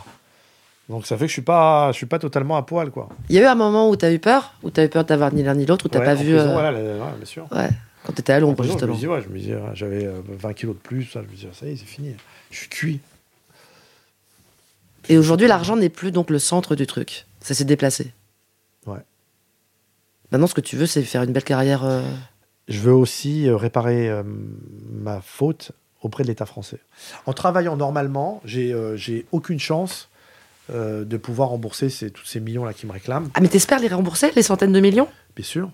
Donc 0.90 1.06
ça 1.06 1.16
fait 1.16 1.26
que 1.26 1.30
je 1.30 1.34
suis 1.34 1.42
pas, 1.44 1.92
je 1.92 1.98
suis 1.98 2.08
pas 2.08 2.18
totalement 2.18 2.58
à 2.58 2.64
poil, 2.64 2.90
quoi. 2.90 3.10
Il 3.30 3.36
y 3.36 3.40
a 3.40 3.44
eu 3.44 3.46
un 3.46 3.54
moment 3.54 3.90
où 3.92 3.96
t'as 3.96 4.12
eu 4.12 4.18
peur, 4.18 4.56
où 4.64 4.72
t'as 4.72 4.84
eu 4.86 4.90
peur 4.90 5.04
d'avoir 5.06 5.32
ni 5.32 5.44
l'un 5.44 5.54
ni 5.54 5.68
l'autre, 5.68 5.86
où 5.86 5.90
t'as 5.90 6.00
Ouais, 6.00 6.06
pas 6.06 6.16
vu. 6.16 6.34
prison, 6.34 6.50
euh, 6.50 6.54
voilà, 6.54 6.72
bien 7.16 7.26
sûr. 7.26 7.46
Ouais, 7.52 7.70
quand 8.04 8.14
t'étais 8.14 8.34
à 8.34 8.38
En 8.38 8.42
l'ombre, 8.42 8.58
prison, 8.58 8.78
je 8.80 8.86
me 8.86 8.94
justement. 8.94 8.96
disais, 8.96 9.08
ouais, 9.08 9.22
je 9.22 9.30
me 9.30 9.38
disais, 9.40 9.56
ouais, 9.56 9.72
j'avais 9.76 10.06
euh, 10.06 10.22
20 10.28 10.54
kilos 10.54 10.76
de 10.76 10.82
plus, 10.82 11.06
ça, 11.06 11.22
je 11.22 11.28
me 11.30 11.36
disais, 11.36 11.48
ça 11.54 11.66
y 11.66 11.72
est, 11.72 11.76
c'est 11.76 11.86
fini. 11.86 12.16
Je 12.52 12.58
suis 12.58 12.70
cuit. 12.70 13.00
Et 15.10 15.18
aujourd'hui, 15.18 15.48
l'argent 15.48 15.76
n'est 15.76 15.90
plus 15.90 16.12
donc 16.12 16.30
le 16.30 16.40
centre 16.40 16.76
du 16.76 16.86
truc. 16.86 17.26
Ça 17.42 17.54
s'est 17.54 17.66
déplacé. 17.66 18.12
Ouais. 18.86 19.00
Maintenant, 20.32 20.48
ce 20.48 20.54
que 20.54 20.62
tu 20.62 20.76
veux, 20.76 20.86
c'est 20.86 21.02
faire 21.04 21.24
une 21.24 21.32
belle 21.34 21.44
carrière. 21.44 21.84
euh, 21.84 22.04
Je 22.68 22.80
veux 22.80 22.94
aussi 22.94 23.48
euh, 23.48 23.56
réparer 23.58 24.10
euh, 24.10 24.24
ma 24.92 25.22
faute 25.22 25.72
auprès 26.02 26.24
de 26.24 26.28
l'État 26.30 26.46
français. 26.46 26.78
En 27.26 27.34
travaillant 27.34 27.76
normalement, 27.76 28.42
j'ai 28.46 28.72
euh, 28.74 28.96
aucune 29.32 29.60
chance 29.60 30.10
euh, 30.72 31.04
de 31.04 31.18
pouvoir 31.18 31.50
rembourser 31.50 31.90
ces, 31.90 32.12
tous 32.12 32.26
ces 32.26 32.40
millions-là 32.40 32.74
qui 32.74 32.86
me 32.86 32.92
réclament, 32.92 33.30
Ah, 33.34 33.42
mais 33.42 33.48
t'espères 33.48 33.80
les 33.80 33.88
rembourser, 33.88 34.32
les 34.36 34.44
centaines 34.44 34.72
de 34.72 34.80
millions? 34.80 35.08
Bien 35.36 35.46
sûr. 35.46 35.72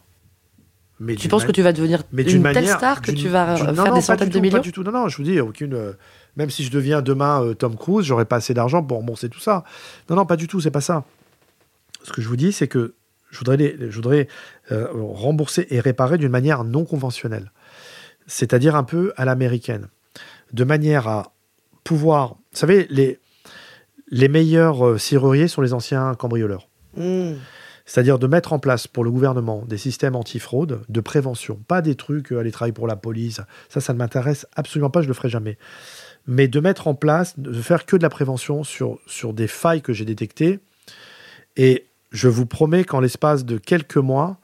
Mais 0.99 1.15
Tu 1.15 1.27
penses 1.27 1.43
que 1.43 1.51
tu 1.51 1.62
vas 1.62 1.73
devenir 1.73 2.03
mais 2.13 2.23
une 2.23 2.41
telle 2.41 2.67
star 2.69 3.01
que 3.01 3.12
tu 3.12 3.27
vas 3.27 3.58
non, 3.58 3.73
faire 3.75 3.88
non, 3.89 3.95
des 3.95 4.01
centaines 4.01 4.29
de 4.29 4.39
millions 4.39 4.58
Pas 4.58 4.63
du 4.63 4.71
tout. 4.71 4.81
Non, 4.84 4.91
non, 4.93 5.08
je 5.10 5.17
vous 5.17 5.23
dis, 5.23 5.39
aucune. 5.41 5.73
euh, 5.73 5.91
même 6.38 6.49
si 6.49 6.63
je 6.63 6.71
deviens 6.71 7.01
demain 7.01 7.43
euh, 7.43 7.53
Tom 7.53 7.75
Cruise, 7.75 8.05
j'aurai 8.05 8.23
pas 8.25 8.38
assez 8.38 8.53
d'argent 8.53 8.81
pour 8.81 8.97
rembourser 8.97 9.27
tout 9.29 9.39
ça. 9.41 9.63
Non, 10.10 10.15
non, 10.15 10.25
pas 10.25 10.38
du 10.38 10.47
tout, 10.47 10.62
c'est 10.62 10.71
pas 10.71 10.81
ça. 10.81 11.03
Ce 12.03 12.13
que 12.13 12.21
je 12.21 12.27
vous 12.29 12.38
dis, 12.38 12.53
c'est 12.53 12.67
que 12.69 12.93
je 13.29 13.38
voudrais, 13.39 13.58
les- 13.58 13.75
je 13.89 13.95
voudrais 13.95 14.27
euh, 14.71 14.88
rembourser 14.93 15.67
et 15.69 15.79
réparer 15.81 16.17
d'une 16.17 16.31
manière 16.31 16.63
non 16.63 16.86
conventionnelle. 16.86 17.51
C'est-à-dire 18.27 18.75
un 18.75 18.84
peu 18.84 19.12
à 19.17 19.25
l'américaine. 19.25 19.88
De 20.53 20.63
manière 20.63 21.08
à 21.10 21.34
pouvoir. 21.84 22.29
Vous 22.53 22.60
savez, 22.60 22.88
les, 22.89 23.19
les 24.10 24.27
meilleurs 24.29 24.86
euh, 24.88 24.97
serruriers 24.97 25.47
sont 25.49 25.62
les 25.62 25.73
anciens 25.73 26.13
cambrioleurs. 26.15 26.67
Hmm. 26.95 27.34
C'est-à-dire 27.86 28.17
de 28.17 28.26
mettre 28.26 28.52
en 28.52 28.58
place 28.60 28.88
pour 28.88 29.04
le 29.04 29.12
gouvernement 29.12 29.63
des 29.67 29.78
systèmes 29.78 30.15
anti-fraude 30.15 30.82
de 30.89 31.02
prévention. 31.02 31.60
Pas 31.67 31.82
des 31.84 31.95
trucs, 31.95 32.32
euh, 32.32 32.39
aller 32.39 32.52
travailler 32.52 32.74
pour 32.74 32.88
la 32.88 32.95
police. 32.95 33.41
Ça, 33.69 33.80
ça 33.80 33.93
ne 33.93 34.00
m'intéresse 34.00 34.48
absolument 34.56 34.89
pas, 34.89 35.02
je 35.04 35.08
le 35.08 35.13
ferai 35.13 35.30
jamais. 35.30 35.58
Mais 36.26 36.48
de 36.48 36.60
mettre 36.60 36.88
en 36.88 36.95
place, 36.95 37.38
de 37.38 37.54
faire 37.62 37.86
que 37.86 37.95
de 37.95 38.02
la 38.02 38.10
prévention 38.10 38.63
sur, 38.63 38.98
sur 39.06 39.34
des 39.34 39.48
failles 39.48 39.84
que 39.84 39.93
j'ai 39.93 40.06
détectées. 40.06 40.60
Et 41.58 41.86
je 42.12 42.28
vous 42.28 42.48
promets 42.48 42.84
qu'en 42.86 43.00
l'espace 43.02 43.45
de 43.45 43.60
quelques 43.60 43.98
mois, 43.98 44.38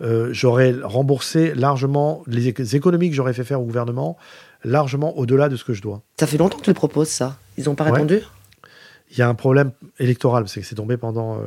euh, 0.00 0.28
j'aurai 0.32 0.72
remboursé 0.82 1.54
largement 1.54 2.22
les 2.28 2.52
éc- 2.52 2.76
économies 2.76 3.10
que 3.10 3.16
j'aurais 3.16 3.32
fait 3.32 3.44
faire 3.44 3.60
au 3.60 3.64
gouvernement, 3.64 4.16
largement 4.62 5.18
au-delà 5.18 5.48
de 5.48 5.56
ce 5.56 5.64
que 5.64 5.72
je 5.72 5.82
dois. 5.82 6.02
Ça 6.20 6.26
fait 6.28 6.38
longtemps 6.38 6.58
que 6.58 6.62
tu 6.64 6.70
le 6.70 6.74
proposes, 6.74 7.08
ça? 7.08 7.36
Ils 7.58 7.64
n'ont 7.64 7.74
pas 7.74 7.84
Ouais. 7.86 7.92
répondu? 7.92 8.20
Il 9.10 9.18
y 9.18 9.22
a 9.22 9.28
un 9.28 9.34
problème 9.34 9.72
électoral, 9.98 10.46
c'est 10.48 10.60
que 10.60 10.66
c'est 10.66 10.74
tombé 10.76 10.96
pendant... 10.96 11.36
euh, 11.38 11.40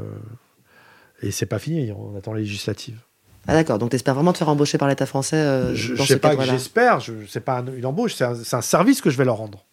et 1.21 1.31
c'est 1.31 1.45
pas 1.45 1.59
fini, 1.59 1.91
on 1.91 2.17
attend 2.17 2.33
les 2.33 2.41
législatives. 2.41 2.99
Ah 3.47 3.53
d'accord, 3.53 3.79
donc 3.79 3.89
tu 3.89 3.95
espères 3.95 4.13
vraiment 4.15 4.33
te 4.33 4.37
faire 4.37 4.49
embaucher 4.49 4.77
par 4.77 4.87
l'État 4.87 5.05
français 5.05 5.37
euh, 5.37 5.73
je 5.73 5.93
dans 5.93 6.03
je 6.03 6.07
sais 6.07 6.13
ce 6.15 6.19
pas 6.19 6.35
que 6.35 6.43
j'espère, 6.43 6.99
je 6.99 7.13
c'est 7.27 7.39
pas 7.39 7.59
un- 7.59 7.73
une 7.73 7.85
embauche, 7.85 8.13
c'est 8.15 8.25
un, 8.25 8.61
service 8.61 9.01
que 9.01 9.09
je 9.09 9.17
vais 9.17 9.25
leur 9.25 9.37
rendre. 9.37 9.65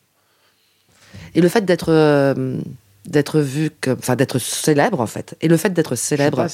Et 1.35 1.41
le 1.41 1.49
fait 1.49 1.65
d'être 1.65 1.91
euh, 1.93 2.59
d'être 3.05 3.41
vu 3.41 3.71
comme, 3.81 3.99
enfin 3.99 4.17
d'être 4.17 4.39
célèbre 4.39 5.01
en 5.01 5.07
fait, 5.07 5.37
et 5.41 5.49
le 5.49 5.57
fait 5.57 5.71
d'être 5.71 5.95
célèbre, 5.95 6.47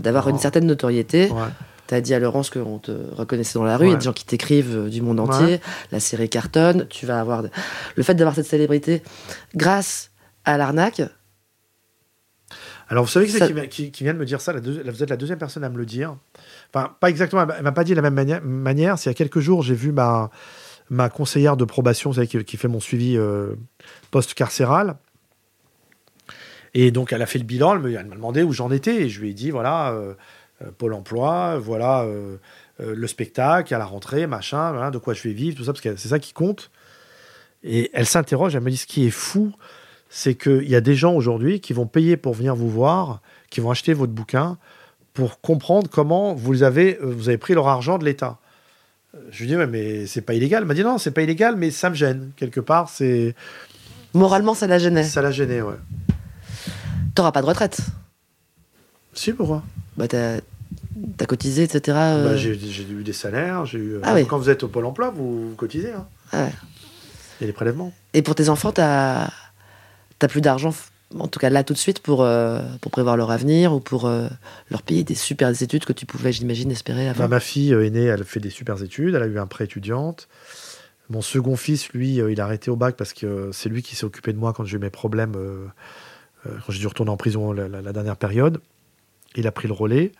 d'avoir 0.00 0.28
une 0.28 0.38
certaine 0.38 0.66
notoriété. 0.66 1.30
Ouais. 1.30 1.42
T'as 1.86 2.00
dit 2.00 2.14
à 2.14 2.18
Laurence 2.18 2.48
qu'on 2.48 2.78
te 2.78 2.92
reconnaissait 3.12 3.58
dans 3.58 3.64
la 3.64 3.76
rue, 3.76 3.88
il 3.88 3.90
y 3.90 3.94
a 3.94 3.98
des 3.98 4.04
gens 4.04 4.14
qui 4.14 4.24
t'écrivent 4.24 4.86
euh, 4.86 4.88
du 4.88 5.02
monde 5.02 5.20
entier, 5.20 5.60
la 5.92 6.00
série 6.00 6.30
cartonne, 6.30 6.86
tu 6.88 7.04
vas 7.04 7.20
avoir... 7.20 7.42
Le 7.94 8.02
fait 8.02 8.14
d'avoir 8.14 8.34
cette 8.34 8.46
célébrité 8.46 9.02
grâce 9.54 10.10
à 10.46 10.56
l'arnaque, 10.56 11.02
Alors 12.88 13.04
vous 13.04 13.10
savez 13.10 13.26
que 13.26 13.32
c'est 13.32 13.38
Ça- 13.38 13.46
qui, 13.46 13.52
vient- 13.54 13.66
qui- 13.66 13.90
qui 13.90 14.04
vient 14.04 14.12
de 14.14 14.18
me 14.18 14.24
dire 14.26 14.40
ça 14.40 14.52
la 14.52 14.60
deux- 14.60 14.82
Vous 14.90 15.02
êtes 15.02 15.10
la 15.10 15.16
deuxième 15.16 15.38
personne 15.38 15.64
à 15.64 15.68
me 15.70 15.78
le 15.78 15.86
dire. 15.86 16.16
Enfin, 16.72 16.94
pas 17.00 17.08
exactement, 17.10 17.46
elle 17.56 17.62
m'a- 17.62 17.72
pas 17.72 17.84
dit 17.84 17.92
de 17.92 17.96
la 17.96 18.02
même 18.02 18.14
mani- 18.14 18.40
manière. 18.42 18.98
C'est 18.98 19.08
il 19.08 19.12
y 19.12 19.12
a 19.12 19.14
quelques 19.14 19.40
jours, 19.40 19.62
j'ai 19.62 19.74
vu 19.74 19.90
ma, 19.92 20.30
ma 20.90 21.08
conseillère 21.08 21.56
de 21.56 21.64
probation, 21.64 22.10
vous 22.10 22.14
savez, 22.16 22.26
qui, 22.26 22.44
qui 22.44 22.56
fait 22.56 22.68
mon 22.68 22.80
suivi 22.80 23.16
euh, 23.16 23.54
post-carcéral. 24.10 24.96
Et 26.74 26.90
donc, 26.90 27.12
elle 27.12 27.22
a 27.22 27.26
fait 27.26 27.38
le 27.38 27.44
bilan, 27.44 27.76
elle 27.84 28.06
m'a 28.06 28.14
demandé 28.16 28.42
où 28.42 28.52
j'en 28.52 28.70
étais. 28.70 29.02
Et 29.02 29.08
je 29.08 29.20
lui 29.20 29.30
ai 29.30 29.34
dit, 29.34 29.50
voilà, 29.50 29.92
euh, 29.92 30.14
euh, 30.62 30.70
Pôle 30.76 30.92
emploi, 30.94 31.56
voilà 31.58 32.02
euh, 32.02 32.36
le 32.80 33.06
spectacle, 33.06 33.72
à 33.74 33.78
la 33.78 33.84
rentrée, 33.84 34.26
machin, 34.26 34.72
voilà, 34.72 34.90
de 34.90 34.98
quoi 34.98 35.14
je 35.14 35.22
vais 35.22 35.32
vivre, 35.32 35.56
tout 35.56 35.64
ça, 35.64 35.72
parce 35.72 35.80
que 35.80 35.94
c'est 35.96 36.08
ça 36.08 36.18
qui 36.18 36.32
compte. 36.32 36.70
Et 37.62 37.90
elle 37.94 38.06
s'interroge, 38.06 38.54
elle 38.56 38.62
me 38.62 38.70
dit, 38.70 38.76
ce 38.76 38.86
qui 38.86 39.06
est 39.06 39.10
fou, 39.10 39.52
c'est 40.16 40.36
qu'il 40.36 40.68
y 40.68 40.76
a 40.76 40.80
des 40.80 40.94
gens 40.94 41.12
aujourd'hui 41.12 41.58
qui 41.60 41.72
vont 41.72 41.86
payer 41.86 42.16
pour 42.16 42.34
venir 42.34 42.54
vous 42.54 42.70
voir, 42.70 43.20
qui 43.50 43.60
vont 43.60 43.72
acheter 43.72 43.94
votre 43.94 44.12
bouquin 44.12 44.58
pour 45.12 45.40
comprendre 45.40 45.90
comment 45.90 46.34
vous 46.34 46.62
avez, 46.62 46.98
euh, 47.02 47.06
vous 47.06 47.28
avez 47.28 47.36
pris 47.36 47.52
leur 47.52 47.66
argent 47.66 47.98
de 47.98 48.04
l'État. 48.04 48.38
Euh, 49.16 49.18
Je 49.32 49.40
lui 49.40 49.48
dis, 49.48 49.56
ouais, 49.56 49.66
mais 49.66 50.06
c'est 50.06 50.20
pas 50.20 50.34
illégal. 50.34 50.62
Elle 50.62 50.68
m'a 50.68 50.74
dit, 50.74 50.84
non, 50.84 50.98
c'est 50.98 51.10
pas 51.10 51.22
illégal, 51.22 51.56
mais 51.56 51.72
ça 51.72 51.90
me 51.90 51.96
gêne. 51.96 52.30
Quelque 52.36 52.60
part, 52.60 52.88
c'est 52.90 53.34
moralement, 54.12 54.54
ça 54.54 54.68
la 54.68 54.78
gênait. 54.78 55.02
ça 55.02 55.20
l'a 55.20 55.32
gêné, 55.32 55.62
ouais. 55.62 55.74
T'auras 57.16 57.32
pas 57.32 57.42
de 57.42 57.46
retraite. 57.46 57.80
Si, 59.14 59.32
pourquoi? 59.32 59.64
Bah, 59.96 60.06
t'as 60.06 60.36
t'as 61.16 61.26
cotisé, 61.26 61.64
etc. 61.64 61.80
euh, 62.00 62.28
Bah, 62.30 62.36
J'ai 62.36 62.52
eu 62.52 63.02
des 63.02 63.12
salaires, 63.12 63.66
j'ai 63.66 63.78
eu. 63.78 63.98
Ah 64.04 64.14
oui. 64.14 64.24
Quand 64.26 64.38
vous 64.38 64.48
êtes 64.48 64.62
au 64.62 64.68
Pôle 64.68 64.86
emploi, 64.86 65.10
vous, 65.10 65.50
vous 65.50 65.54
cotisez. 65.56 65.90
Hein. 65.90 66.06
ah 66.30 66.44
ouais. 66.44 66.52
Il 67.40 67.42
y 67.42 67.44
a 67.44 67.46
des 67.48 67.52
prélèvements. 67.52 67.92
Et 68.12 68.22
pour 68.22 68.36
tes 68.36 68.48
enfants, 68.48 68.70
t'as 68.70 69.28
t'as 70.18 70.28
plus 70.28 70.40
d'argent, 70.40 70.74
en 71.18 71.28
tout 71.28 71.38
cas 71.38 71.50
là 71.50 71.62
tout 71.64 71.72
de 71.74 71.78
suite, 71.78 72.00
pour, 72.00 72.22
euh, 72.22 72.60
pour 72.80 72.90
prévoir 72.90 73.16
leur 73.16 73.30
avenir 73.30 73.72
ou 73.72 73.80
pour 73.80 74.06
euh, 74.06 74.28
leur 74.70 74.82
payer 74.82 75.04
des 75.04 75.14
super 75.14 75.50
études 75.62 75.84
que 75.84 75.92
tu 75.92 76.06
pouvais, 76.06 76.32
j'imagine, 76.32 76.70
espérer 76.70 77.08
avant. 77.08 77.24
Bah, 77.24 77.28
ma 77.28 77.40
fille 77.40 77.72
euh, 77.74 77.84
aînée, 77.86 78.04
elle 78.04 78.24
fait 78.24 78.40
des 78.40 78.50
super 78.50 78.82
études, 78.82 79.14
elle 79.14 79.22
a 79.22 79.26
eu 79.26 79.38
un 79.38 79.46
prêt 79.46 79.64
étudiante. 79.64 80.28
Mon 81.10 81.20
second 81.20 81.56
fils, 81.56 81.90
lui, 81.90 82.20
euh, 82.20 82.32
il 82.32 82.40
a 82.40 82.44
arrêté 82.44 82.70
au 82.70 82.76
bac 82.76 82.96
parce 82.96 83.12
que 83.12 83.26
euh, 83.26 83.52
c'est 83.52 83.68
lui 83.68 83.82
qui 83.82 83.94
s'est 83.94 84.04
occupé 84.06 84.32
de 84.32 84.38
moi 84.38 84.52
quand 84.54 84.64
j'ai 84.64 84.76
eu 84.76 84.80
mes 84.80 84.90
problèmes, 84.90 85.34
euh, 85.36 85.66
euh, 86.46 86.50
quand 86.66 86.72
j'ai 86.72 86.78
dû 86.80 86.86
retourner 86.86 87.10
en 87.12 87.16
prison 87.18 87.52
la, 87.52 87.68
la- 87.68 87.82
la 87.82 87.92
dernière 87.92 88.16
période. 88.16 88.60
Il 89.36 89.46
a 89.46 89.52
pris 89.52 89.68
le 89.68 89.74
relais. 89.74 90.12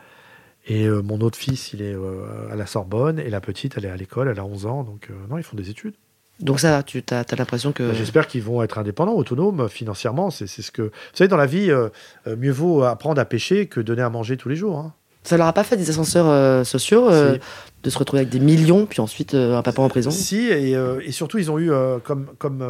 Et 0.67 0.85
euh, 0.87 1.03
mon 1.03 1.21
autre 1.21 1.39
fils, 1.39 1.73
il 1.73 1.83
est 1.83 1.95
euh, 1.95 2.51
à 2.51 2.57
la 2.57 2.67
Sorbonne. 2.67 3.19
Et 3.19 3.31
la 3.31 3.41
petite, 3.41 3.75
elle 3.79 3.85
est 3.87 3.91
à 3.91 3.97
l'école, 3.97 4.29
elle 4.29 4.39
a 4.39 4.45
11 4.45 4.67
ans. 4.67 4.83
Donc, 4.83 5.09
euh, 5.11 5.15
non, 5.31 5.39
ils 5.39 5.43
font 5.45 5.57
des 5.57 5.71
études. 5.71 5.95
Donc 6.41 6.59
ça, 6.61 6.83
tu 6.83 7.03
as, 7.11 7.37
l'impression 7.37 7.73
que... 7.73 7.85
Bah, 7.85 7.95
J'espère 7.95 8.27
qu'ils 8.27 8.43
vont 8.43 8.63
être 8.63 8.79
indépendants, 8.79 9.15
autonomes 9.15 9.61
euh, 9.61 9.69
financièrement. 9.69 10.31
C'est 10.31 10.47
ce 10.47 10.71
que. 10.73 10.83
Vous 10.83 10.91
savez, 11.15 11.29
dans 11.29 11.37
la 11.37 11.47
vie, 11.47 11.71
euh, 11.71 11.89
euh, 12.27 12.37
mieux 12.37 12.51
vaut 12.51 12.83
apprendre 12.83 13.21
à 13.21 13.25
pêcher 13.25 13.67
que 13.67 13.81
donner 13.81 14.03
à 14.03 14.11
manger 14.11 14.37
tous 14.37 14.49
les 14.49 14.57
jours. 14.57 14.79
hein. 14.79 14.93
Ça 15.23 15.37
leur 15.37 15.47
a 15.47 15.53
pas 15.53 15.65
fait 15.65 15.77
des 15.77 15.89
ascenseurs 15.89 16.27
euh, 16.29 16.65
sociaux 16.65 17.09
euh, 17.09 17.39
de 17.83 17.91
se 17.91 17.97
retrouver 17.99 18.21
avec 18.23 18.31
des 18.33 18.41
millions, 18.41 18.85
puis 18.85 19.01
ensuite 19.01 19.35
un 19.35 19.63
papa 19.63 19.81
en 19.81 19.89
prison 19.89 20.11
Si, 20.11 20.49
et, 20.49 20.73
et 20.73 21.13
surtout, 21.13 21.39
ils 21.39 21.51
ont 21.51 21.59
eu, 21.59 21.71
comme, 22.03 22.27
comme, 22.39 22.63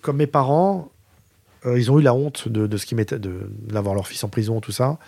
comme 0.00 0.16
mes 0.16 0.26
parents, 0.26 0.90
ils 1.66 1.90
ont 1.90 1.98
eu 1.98 2.02
la 2.02 2.14
honte 2.14 2.48
de, 2.48 2.66
de 2.66 2.76
ce 2.78 2.86
qui 2.86 2.94
m'était, 2.94 3.18
d'avoir 3.18 3.94
leur 3.94 4.06
fils 4.06 4.24
en 4.24 4.28
prison, 4.28 4.60
tout 4.60 4.72
ça. 4.72 4.98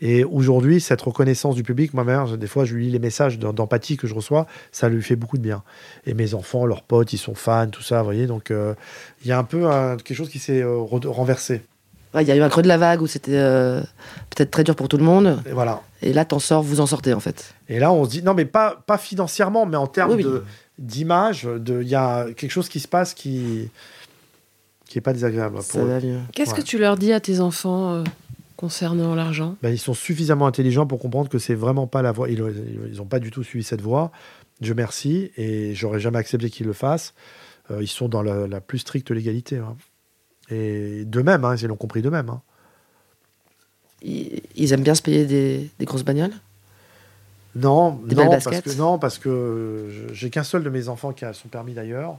Et 0.00 0.22
aujourd'hui, 0.24 0.80
cette 0.80 1.00
reconnaissance 1.02 1.54
du 1.56 1.62
public, 1.64 1.92
ma 1.92 2.04
mère, 2.04 2.26
je- 2.26 2.36
des 2.36 2.46
fois, 2.46 2.64
je 2.64 2.74
lui 2.74 2.84
lis 2.86 2.90
les 2.92 2.98
messages 3.00 3.38
d'em- 3.38 3.52
d'empathie 3.52 3.96
que 3.96 4.06
je 4.06 4.14
reçois, 4.14 4.46
ça 4.70 4.88
lui 4.88 5.02
fait 5.02 5.16
beaucoup 5.16 5.38
de 5.38 5.42
bien. 5.42 5.62
Et 6.06 6.14
mes 6.14 6.34
enfants, 6.34 6.66
leurs 6.66 6.82
potes, 6.82 7.12
ils 7.12 7.18
sont 7.18 7.34
fans, 7.34 7.66
tout 7.68 7.82
ça, 7.82 7.98
vous 7.98 8.04
voyez. 8.04 8.26
Donc, 8.26 8.50
euh, 8.52 8.74
il 9.22 9.28
y 9.28 9.32
a 9.32 9.38
un 9.38 9.44
peu 9.44 9.62
quelque 10.04 10.14
chose 10.14 10.28
qui 10.28 10.38
s'est 10.38 10.62
euh, 10.62 10.76
re- 10.78 11.06
renversé. 11.08 11.62
Ouais, 12.14 12.22
Il 12.22 12.28
y 12.28 12.32
a 12.32 12.36
eu 12.36 12.40
un 12.42 12.48
creux 12.48 12.62
de 12.62 12.68
la 12.68 12.78
vague 12.78 13.02
où 13.02 13.06
c'était 13.06 13.36
euh, 13.36 13.80
peut-être 14.30 14.50
très 14.50 14.64
dur 14.64 14.74
pour 14.76 14.88
tout 14.88 14.96
le 14.96 15.04
monde, 15.04 15.42
Et 15.46 15.52
voilà. 15.52 15.82
et 16.00 16.12
là, 16.12 16.24
t'en 16.24 16.38
sors, 16.38 16.62
vous 16.62 16.80
en 16.80 16.86
sortez 16.86 17.12
en 17.12 17.20
fait. 17.20 17.52
Et 17.68 17.78
là, 17.78 17.92
on 17.92 18.04
se 18.04 18.10
dit, 18.10 18.22
non, 18.22 18.32
mais 18.34 18.46
pas, 18.46 18.82
pas 18.86 18.96
financièrement, 18.98 19.66
mais 19.66 19.76
en 19.76 19.86
termes 19.88 20.12
Oui, 20.12 20.24
oui. 20.24 20.38
d'image, 20.78 21.42
de- 21.44 21.82
il 21.82 21.88
y 21.88 21.94
a 21.96 22.26
quelque 22.36 22.50
chose 22.52 22.68
qui 22.68 22.80
se 22.80 22.88
passe 22.88 23.14
qui 23.14 23.68
qui 24.86 24.96
est 24.96 25.02
pas 25.02 25.12
désagréable. 25.12 25.60
Ça 25.60 25.72
Pour 25.72 25.82
eux. 25.82 25.88
va 25.90 26.00
mieux. 26.00 26.20
Qu'est-ce 26.32 26.52
Ouais. 26.52 26.56
que 26.58 26.62
tu 26.62 26.78
leur 26.78 26.96
dis 26.96 27.12
à 27.12 27.20
tes 27.20 27.40
enfants 27.40 27.92
euh, 27.96 28.04
concernant 28.58 29.14
l'argent? 29.14 29.56
Ben, 29.62 29.70
ils 29.70 29.78
sont 29.78 29.94
suffisamment 29.94 30.46
intelligents 30.48 30.84
pour 30.86 30.98
comprendre 30.98 31.30
que 31.30 31.38
c'est 31.38 31.54
vraiment 31.54 31.86
pas 31.86 32.02
la 32.02 32.10
voie. 32.12 32.28
Ils 32.28 32.42
n'ont 32.96 33.06
pas 33.06 33.20
du 33.20 33.30
tout 33.30 33.44
suivi 33.44 33.64
cette 33.64 33.80
voie. 33.80 34.10
Dieu 34.60 34.74
merci, 34.74 35.30
et 35.36 35.74
j'aurais 35.76 36.00
jamais 36.00 36.18
accepté 36.18 36.50
qu'ils 36.50 36.66
le 36.66 36.72
fassent. 36.72 37.14
Euh, 37.70 37.80
ils 37.80 37.86
sont 37.86 38.08
dans 38.08 38.20
la, 38.22 38.48
la 38.48 38.60
plus 38.60 38.78
stricte 38.80 39.12
légalité. 39.12 39.58
hein. 39.58 39.76
Et 40.50 41.04
d'eux-mêmes, 41.04 41.44
hein, 41.44 41.54
ils 41.54 41.68
l'ont 41.68 41.76
compris 41.76 42.02
d'eux-mêmes. 42.02 42.30
hein. 42.30 42.42
Ils, 44.02 44.42
ils 44.56 44.72
aiment 44.72 44.82
bien 44.82 44.96
se 44.96 45.02
payer 45.02 45.24
des, 45.24 45.70
des 45.78 45.84
grosses 45.84 46.04
bagnoles? 46.04 46.32
Non, 47.54 47.92
Des 48.08 48.16
non, 48.16 48.22
belles 48.22 48.30
parce 48.30 48.44
baskets? 48.46 48.64
que, 48.74 48.78
non, 48.78 48.98
parce 48.98 49.18
que 49.18 49.88
je- 49.90 50.14
j'ai 50.14 50.30
qu'un 50.30 50.42
seul 50.42 50.64
de 50.64 50.70
mes 50.70 50.88
enfants 50.88 51.12
qui 51.12 51.24
a 51.24 51.32
son 51.32 51.48
permis 51.48 51.74
d'ailleurs. 51.74 52.18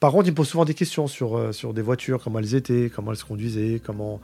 Par 0.00 0.12
contre, 0.12 0.26
ils 0.28 0.30
me 0.30 0.36
posent 0.36 0.48
souvent 0.48 0.64
des 0.64 0.74
questions 0.74 1.06
sur, 1.06 1.36
euh, 1.36 1.52
sur 1.52 1.74
des 1.74 1.82
voitures, 1.82 2.22
comment 2.22 2.38
elles 2.38 2.54
étaient, 2.54 2.90
comment 2.94 3.10
elles 3.12 3.18
se 3.18 3.24
conduisaient, 3.26 3.80
comment. 3.84 4.20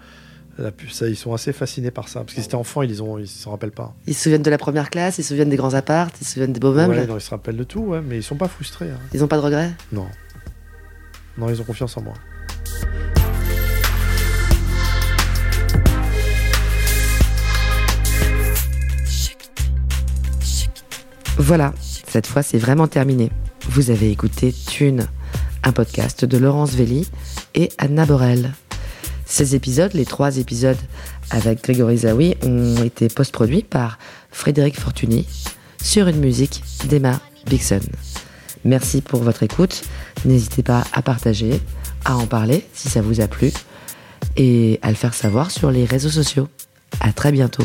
Ça, 0.90 1.08
ils 1.08 1.16
sont 1.16 1.32
assez 1.32 1.52
fascinés 1.52 1.90
par 1.90 2.08
ça. 2.08 2.20
Parce 2.20 2.34
qu'ils 2.34 2.44
étaient 2.44 2.54
enfants, 2.54 2.82
ils 2.82 2.90
ne 2.90 3.24
s'en 3.26 3.50
rappellent 3.52 3.70
pas. 3.70 3.94
Ils 4.06 4.14
se 4.14 4.24
souviennent 4.24 4.42
de 4.42 4.50
la 4.50 4.58
première 4.58 4.90
classe, 4.90 5.18
ils 5.18 5.22
se 5.22 5.28
souviennent 5.28 5.50
des 5.50 5.56
grands 5.56 5.74
apparts, 5.74 6.08
ils 6.20 6.26
se 6.26 6.32
souviennent 6.32 6.52
des 6.52 6.60
beaux 6.60 6.72
meubles. 6.72 6.94
Ouais, 6.94 7.06
non, 7.06 7.16
ils 7.16 7.20
se 7.20 7.30
rappellent 7.30 7.56
de 7.56 7.64
tout, 7.64 7.80
ouais, 7.80 8.00
mais 8.00 8.16
ils 8.18 8.22
sont 8.22 8.36
pas 8.36 8.48
frustrés. 8.48 8.90
hein. 8.90 8.98
Ils 9.14 9.20
n'ont 9.20 9.28
pas 9.28 9.36
de 9.36 9.42
regrets? 9.42 9.72
Non. 9.92 10.06
Non, 11.36 11.48
ils 11.48 11.60
ont 11.60 11.64
confiance 11.64 11.96
en 11.96 12.02
moi. 12.02 12.14
Voilà, 21.36 21.72
cette 21.80 22.26
fois 22.26 22.42
c'est 22.42 22.58
vraiment 22.58 22.88
terminé. 22.88 23.30
Vous 23.68 23.90
avez 23.90 24.10
écouté 24.10 24.52
Thune, 24.52 25.06
un 25.62 25.72
podcast 25.72 26.24
de 26.24 26.36
Laurence 26.38 26.74
Velli 26.74 27.08
et 27.54 27.70
Anna 27.78 28.06
Borel. 28.06 28.52
Ces 29.28 29.54
épisodes, 29.54 29.92
les 29.92 30.06
trois 30.06 30.38
épisodes 30.38 30.78
avec 31.30 31.62
Grégory 31.62 31.98
Zawi, 31.98 32.34
ont 32.42 32.82
été 32.82 33.08
post-produits 33.08 33.62
par 33.62 33.98
Frédéric 34.30 34.80
Fortuny 34.80 35.26
sur 35.82 36.08
une 36.08 36.18
musique 36.18 36.64
d'Emma 36.88 37.20
Bixon. 37.46 37.80
Merci 38.64 39.02
pour 39.02 39.22
votre 39.22 39.42
écoute. 39.42 39.82
N'hésitez 40.24 40.62
pas 40.62 40.82
à 40.94 41.02
partager, 41.02 41.60
à 42.04 42.16
en 42.16 42.26
parler 42.26 42.66
si 42.72 42.88
ça 42.88 43.02
vous 43.02 43.20
a 43.20 43.28
plu 43.28 43.52
et 44.36 44.80
à 44.82 44.88
le 44.88 44.96
faire 44.96 45.14
savoir 45.14 45.50
sur 45.50 45.70
les 45.70 45.84
réseaux 45.84 46.08
sociaux. 46.08 46.48
À 47.00 47.12
très 47.12 47.30
bientôt. 47.30 47.64